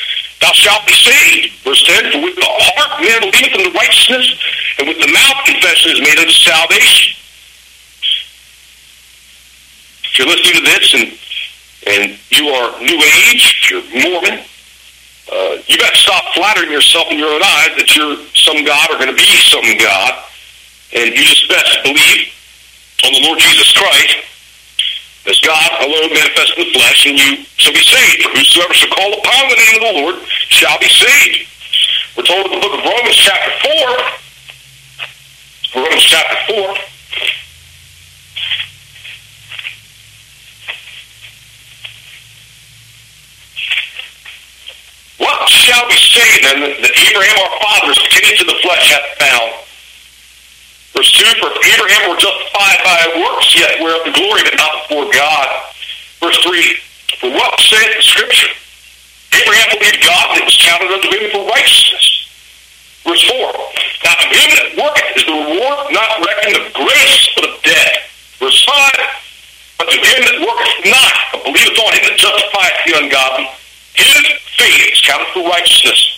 thou 0.42 0.52
shalt 0.54 0.86
be 0.86 0.94
saved. 0.94 1.54
Verse 1.64 1.84
10, 1.84 2.12
for 2.12 2.22
with 2.24 2.36
the 2.36 2.46
heart 2.46 3.02
man 3.02 3.32
believeth 3.32 3.54
unto 3.54 3.78
righteousness, 3.78 4.38
and 4.80 4.88
with 4.88 5.00
the 5.00 5.12
mouth 5.12 5.46
confession 5.46 5.92
is 5.92 6.02
made 6.02 6.18
unto 6.18 6.32
salvation. 6.32 7.16
If 10.04 10.20
you're 10.20 10.28
listening 10.28 10.56
to 10.56 10.66
this 10.66 10.94
and 10.94 11.08
and 11.88 12.20
you 12.30 12.50
are 12.50 12.82
New 12.82 13.00
Age, 13.00 13.70
you're 13.72 13.84
Mormon, 14.04 14.44
uh, 15.32 15.56
you 15.68 15.78
got 15.78 15.94
to 15.94 16.00
stop 16.00 16.34
flattering 16.34 16.72
yourself 16.72 17.08
in 17.12 17.18
your 17.18 17.32
own 17.32 17.42
eyes 17.42 17.72
that 17.78 17.96
you're 17.96 18.18
some 18.36 18.66
God 18.66 18.92
or 18.92 18.96
going 19.00 19.08
to 19.08 19.16
be 19.16 19.24
some 19.24 19.64
God, 19.78 20.12
and 20.94 21.16
you 21.16 21.24
just 21.24 21.48
best 21.48 21.80
believe 21.84 22.34
on 23.06 23.14
the 23.14 23.22
Lord 23.24 23.40
Jesus 23.40 23.72
Christ 23.72 24.18
as 25.28 25.40
God 25.42 25.70
alone 25.84 26.14
manifest 26.14 26.58
in 26.58 26.64
the 26.66 26.72
flesh, 26.72 27.06
and 27.06 27.20
you 27.20 27.44
shall 27.58 27.74
be 27.74 27.84
saved. 27.84 28.24
For 28.24 28.30
whosoever 28.30 28.74
shall 28.74 28.96
call 28.96 29.14
upon 29.20 29.50
the 29.50 29.56
name 29.56 29.76
of 29.76 29.82
the 29.82 29.94
Lord 30.02 30.16
shall 30.48 30.80
be 30.80 30.88
saved. 30.88 31.48
We're 32.16 32.24
told 32.24 32.46
in 32.48 32.52
the 32.54 32.62
book 32.62 32.74
of 32.74 32.84
Romans 32.84 33.16
chapter 33.16 33.52
4, 35.74 35.84
Romans 35.84 36.04
chapter 36.04 36.54
4, 36.54 36.76
What 45.18 45.50
shall 45.50 45.88
we 45.88 45.96
say 45.98 46.42
then 46.42 46.60
that 46.82 46.94
Abraham 46.96 47.38
our 47.42 47.60
fathers 47.60 48.00
continued 48.00 48.38
to 48.40 48.46
the 48.46 48.60
flesh 48.62 48.92
hath 48.92 49.18
found? 49.20 49.67
2, 51.06 51.38
for 51.38 51.54
Abraham 51.54 52.10
were 52.10 52.18
justified 52.18 52.80
by 52.82 52.98
works, 53.22 53.54
yet 53.54 53.78
whereof 53.78 54.02
the 54.02 54.18
glory 54.18 54.42
but 54.50 54.58
not 54.58 54.74
before 54.82 55.06
God. 55.14 55.48
Verse 56.18 56.42
3, 56.42 57.22
for 57.22 57.30
what 57.30 57.54
saith 57.62 57.94
the 57.94 58.02
Scripture? 58.02 58.50
Abraham 59.38 59.78
believed 59.78 60.02
God, 60.02 60.26
and 60.34 60.42
it 60.42 60.46
was 60.50 60.58
counted 60.58 60.90
unto 60.90 61.10
him 61.14 61.30
for 61.30 61.46
righteousness. 61.46 62.26
Verse 63.06 63.22
4, 63.30 63.38
now 64.10 64.16
to 64.18 64.28
him 64.34 64.50
that 64.58 64.70
worketh 64.74 65.12
is 65.14 65.26
the 65.30 65.38
reward 65.38 65.94
not 65.94 66.18
reckoned 66.26 66.58
of 66.58 66.74
grace, 66.74 67.30
but 67.38 67.46
of 67.46 67.62
debt. 67.62 68.10
Verse 68.42 68.58
5, 68.66 69.78
but 69.78 69.88
to 69.94 69.98
him 70.02 70.22
that 70.26 70.38
worketh 70.42 70.82
not, 70.90 71.14
but 71.30 71.46
believeth 71.46 71.78
on 71.78 71.94
him 71.94 72.04
that 72.10 72.18
justifieth 72.18 72.80
the 72.90 72.98
ungodly, 73.06 73.46
his 73.94 74.26
faith 74.58 74.98
is 74.98 75.02
counted 75.06 75.30
for 75.30 75.46
righteousness. 75.46 76.18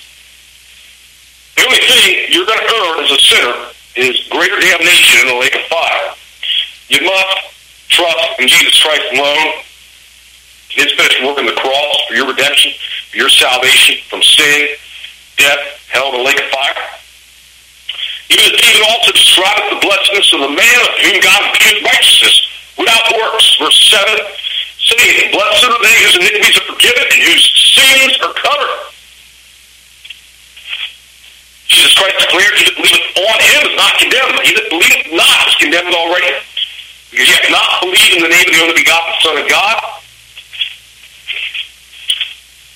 The 1.60 1.68
only 1.68 1.84
thing 1.84 2.32
you're 2.32 2.48
going 2.48 2.64
to 2.64 2.72
earn 2.72 3.04
as 3.04 3.12
a 3.12 3.20
sinner 3.20 3.58
is 4.00 4.28
greater 4.30 4.60
damnation 4.60 5.22
in 5.22 5.28
the 5.28 5.40
lake 5.40 5.56
of 5.56 5.66
fire. 5.68 6.16
You 6.90 7.06
must 7.06 7.90
trust 7.90 8.40
in 8.40 8.48
Jesus 8.48 8.82
Christ 8.82 9.04
alone. 9.14 9.64
His 10.70 10.92
finished 10.94 11.24
work 11.26 11.38
on 11.38 11.46
the 11.46 11.58
cross 11.58 11.96
for 12.08 12.14
your 12.14 12.28
redemption, 12.28 12.72
for 13.12 13.18
your 13.18 13.30
salvation 13.30 13.98
from 14.10 14.22
sin, 14.22 14.76
death, 15.38 15.60
hell, 15.92 16.12
the 16.12 16.24
lake 16.24 16.40
of 16.40 16.50
fire. 16.50 16.78
Even 18.30 18.54
David 18.56 18.84
also 18.88 19.12
describes 19.12 19.66
the 19.74 19.82
blessedness 19.82 20.34
of 20.34 20.42
the 20.42 20.54
man 20.54 20.80
of 20.86 20.94
whom 21.02 21.18
God 21.20 21.42
imputed 21.50 21.84
righteousness 21.84 22.38
without 22.78 23.04
works. 23.18 23.58
Verse 23.58 23.90
7 23.90 24.20
saying, 24.80 25.32
Blessed 25.32 25.66
are 25.66 25.82
they 25.82 25.96
whose 26.06 26.16
iniquities 26.18 26.58
are 26.58 26.68
forgiven 26.74 27.04
and 27.04 27.22
whose 27.26 27.46
sins 27.74 28.14
are 28.22 28.34
covered. 28.34 28.90
Jesus 31.68 31.94
Christ 31.94 32.18
declared, 32.22 32.54
He 32.58 32.64
that 32.66 32.78
on 33.18 33.38
him 33.42 33.64
condemned. 34.00 34.40
He 34.48 34.56
that 34.56 34.68
believeth 34.72 35.12
not 35.14 35.48
is 35.48 35.56
condemned 35.60 35.94
already. 35.94 36.40
Because 37.12 37.28
you 37.28 37.36
have 37.36 37.52
not 37.52 37.84
believed 37.84 38.16
in 38.18 38.24
the 38.24 38.32
name 38.32 38.48
of 38.48 38.54
the 38.54 38.62
only 38.64 38.78
begotten 38.80 39.14
Son 39.22 39.36
of 39.38 39.46
God. 39.50 39.78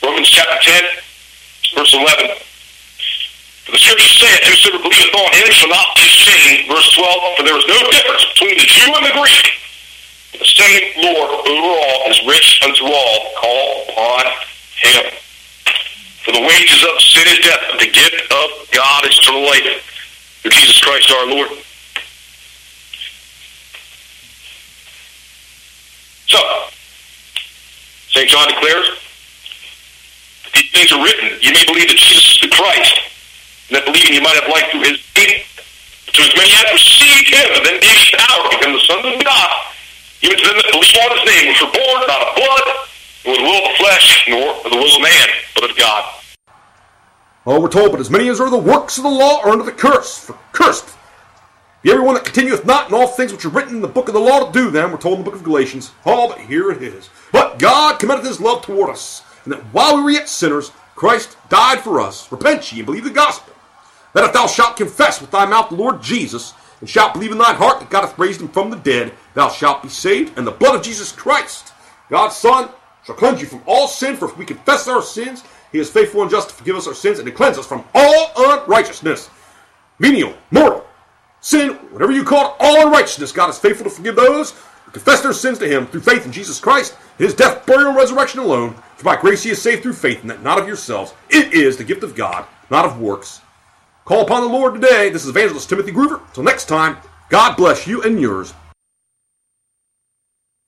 Romans 0.04 0.30
chapter 0.30 0.60
10, 0.60 1.80
verse 1.80 1.94
11. 1.96 2.28
For 3.64 3.72
the 3.72 3.80
scripture 3.80 4.12
saith, 4.20 4.44
Whosoever 4.44 4.84
believeth 4.84 5.16
on 5.16 5.32
him 5.32 5.48
shall 5.54 5.72
not 5.72 5.96
be 5.96 6.04
ashamed. 6.04 6.68
Verse 6.68 6.92
12, 6.92 7.38
For 7.38 7.44
there 7.48 7.58
is 7.58 7.68
no 7.72 7.80
difference 7.88 8.26
between 8.36 8.58
the 8.60 8.68
Jew 8.68 8.92
and 8.92 9.06
the 9.08 9.16
Greek. 9.16 9.48
The 10.36 10.50
same 10.50 10.84
Lord 11.08 11.30
over 11.48 11.72
all 11.80 12.12
is 12.12 12.20
rich 12.28 12.60
unto 12.66 12.84
all. 12.92 13.18
Call 13.40 13.86
upon 13.88 14.24
him. 14.82 15.04
For 16.26 16.32
the 16.34 16.42
wages 16.42 16.84
of 16.84 17.00
sin 17.00 17.28
is 17.32 17.40
death, 17.40 17.64
but 17.72 17.80
the 17.80 17.92
gift 17.92 18.28
of 18.34 18.48
God 18.76 19.06
is 19.06 19.18
eternal 19.20 19.46
life. 19.46 19.93
Through 20.44 20.52
Jesus 20.52 20.80
Christ 20.82 21.10
our 21.10 21.26
Lord. 21.26 21.48
So, 26.28 26.40
St. 28.12 28.28
John 28.28 28.50
declares, 28.50 29.00
these 30.54 30.70
things 30.76 30.92
are 30.92 31.00
written. 31.00 31.40
You 31.40 31.54
may 31.56 31.64
believe 31.64 31.88
that 31.88 31.96
Jesus 31.96 32.36
is 32.36 32.42
the 32.44 32.52
Christ, 32.52 33.00
and 33.70 33.80
that 33.80 33.86
believing 33.88 34.20
you 34.20 34.22
might 34.22 34.36
have 34.36 34.52
life 34.52 34.68
through 34.68 34.84
his 34.84 35.00
name. 35.16 35.48
To 36.12 36.22
as 36.22 36.36
many 36.36 36.52
as 36.52 36.76
received 36.76 37.32
him, 37.32 37.50
and 37.56 37.64
then 37.64 37.80
gave 37.80 37.96
power 38.20 38.44
to 38.44 38.58
become 38.60 38.74
the 38.76 38.84
sons 38.84 39.06
of 39.08 39.16
God, 39.24 39.50
even 40.28 40.36
to 40.36 40.44
them 40.44 40.60
that 40.60 40.70
believe 40.76 41.00
on 41.08 41.10
his 41.18 41.26
name, 41.26 41.46
which 41.56 41.62
were 41.64 41.72
born 41.72 42.00
not 42.04 42.20
of 42.20 42.36
blood, 42.36 42.68
nor 43.24 43.34
the 43.40 43.44
will 43.48 43.64
of 43.64 43.72
the 43.72 43.78
flesh, 43.80 44.28
nor 44.28 44.46
of 44.60 44.70
the 44.70 44.78
will 44.78 44.92
of 44.92 45.02
man, 45.02 45.28
but 45.56 45.72
of 45.72 45.74
God. 45.80 46.04
Oh, 47.46 47.60
we're 47.60 47.70
told, 47.70 47.92
but 47.92 48.00
as 48.00 48.10
many 48.10 48.30
as 48.30 48.40
are 48.40 48.50
the 48.50 48.58
works 48.58 48.98
of 48.98 49.04
the 49.04 49.10
law 49.10 49.42
are 49.42 49.50
under 49.50 49.66
the 49.66 49.72
curse. 49.72 50.18
For 50.18 50.38
cursed 50.54 50.96
be 51.84 51.92
everyone 51.92 52.14
that 52.14 52.24
continueth 52.24 52.66
not 52.66 52.88
in 52.88 52.96
all 52.96 53.08
things 53.08 53.34
which 53.34 53.44
are 53.44 53.50
written 53.50 53.76
in 53.76 53.82
the 53.82 53.90
book 53.90 54.08
of 54.08 54.14
the 54.14 54.20
law 54.20 54.46
to 54.46 54.54
do 54.54 54.72
them. 54.72 54.92
We're 54.92 54.98
told 54.98 55.20
in 55.20 55.26
the 55.26 55.30
book 55.30 55.38
of 55.38 55.44
Galatians. 55.44 55.92
Oh, 56.06 56.30
but 56.30 56.40
here 56.40 56.72
it 56.72 56.82
is. 56.82 57.10
But 57.34 57.60
God 57.60 58.00
commendeth 58.00 58.26
his 58.26 58.40
love 58.40 58.62
toward 58.62 58.90
us, 58.90 59.22
and 59.44 59.52
that 59.52 59.62
while 59.74 59.98
we 59.98 60.04
were 60.04 60.12
yet 60.12 60.30
sinners, 60.30 60.72
Christ 60.96 61.36
died 61.50 61.82
for 61.82 62.00
us. 62.00 62.32
Repent 62.32 62.72
ye 62.72 62.80
and 62.80 62.86
believe 62.86 63.04
the 63.04 63.10
gospel. 63.10 63.54
That 64.14 64.24
if 64.24 64.32
thou 64.32 64.48
shalt 64.48 64.78
confess 64.78 65.20
with 65.20 65.32
thy 65.32 65.46
mouth 65.46 65.70
the 65.70 65.76
Lord 65.76 66.02
Jesus, 66.02 66.54
and 66.80 66.90
shalt 66.90 67.14
believe 67.14 67.34
in 67.34 67.38
thine 67.38 67.56
heart 67.56 67.82
that 67.82 67.90
God 67.90 68.02
hath 68.02 68.18
raised 68.18 68.40
him 68.40 68.48
from 68.48 68.70
the 68.70 68.78
dead, 68.78 69.12
thou 69.34 69.50
shalt 69.50 69.84
be 69.84 69.90
saved. 69.90 70.38
And 70.38 70.48
the 70.48 70.52
blood 70.52 70.76
of 70.76 70.84
Jesus 70.84 71.12
Christ, 71.12 71.74
God's 72.10 72.38
Son, 72.38 72.70
shall 73.06 73.16
cleanse 73.16 73.42
you 73.42 73.48
from 73.48 73.64
all 73.66 73.90
sin. 73.90 74.16
For 74.16 74.30
if 74.30 74.38
we 74.38 74.46
confess 74.46 74.88
our 74.88 75.02
sins, 75.02 75.44
he 75.74 75.80
is 75.80 75.90
faithful 75.90 76.22
and 76.22 76.32
just 76.32 76.50
to 76.50 76.56
forgive 76.56 76.76
us 76.76 76.88
our 76.88 76.94
sins 76.94 77.20
and 77.20 77.26
to 77.26 77.32
cleanse 77.32 77.58
us 77.58 77.66
from 77.66 77.84
all 77.96 78.32
unrighteousness. 78.38 79.30
Venial, 80.00 80.36
mortal, 80.52 80.86
sin, 81.42 81.72
whatever 81.92 82.12
you 82.12 82.24
call 82.24 82.52
it, 82.52 82.56
all 82.60 82.86
unrighteousness. 82.88 83.32
God 83.32 83.50
is 83.50 83.58
faithful 83.58 83.86
to 83.86 83.90
forgive 83.90 84.16
those 84.16 84.52
who 84.52 84.92
confess 84.92 85.22
their 85.22 85.34
sins 85.34 85.58
to 85.60 85.68
him 85.68 85.88
through 85.88 86.02
faith 86.02 86.26
in 86.26 86.32
Jesus 86.32 86.60
Christ, 86.60 86.96
his 87.18 87.34
death, 87.34 87.66
burial, 87.66 87.90
and 87.90 87.98
resurrection 87.98 88.40
alone. 88.40 88.76
For 88.98 89.04
by 89.04 89.16
grace 89.16 89.42
he 89.42 89.50
is 89.50 89.62
saved 89.62 89.82
through 89.82 89.94
faith, 89.94 90.22
and 90.22 90.30
that 90.30 90.44
not 90.44 90.60
of 90.60 90.68
yourselves. 90.68 91.14
It 91.30 91.54
is 91.54 91.76
the 91.76 91.84
gift 91.84 92.04
of 92.04 92.16
God, 92.16 92.46
not 92.70 92.86
of 92.86 93.02
works. 93.02 93.42
Call 94.06 94.22
upon 94.22 94.44
the 94.44 94.50
Lord 94.50 94.76
today. 94.76 95.10
This 95.10 95.24
is 95.24 95.30
Evangelist 95.30 95.70
Timothy 95.70 95.92
Groover. 95.92 96.22
Till 96.34 96.44
next 96.44 96.66
time, 96.66 96.98
God 97.30 97.56
bless 97.56 97.88
you 97.88 98.04
and 98.04 98.22
yours. 98.22 98.54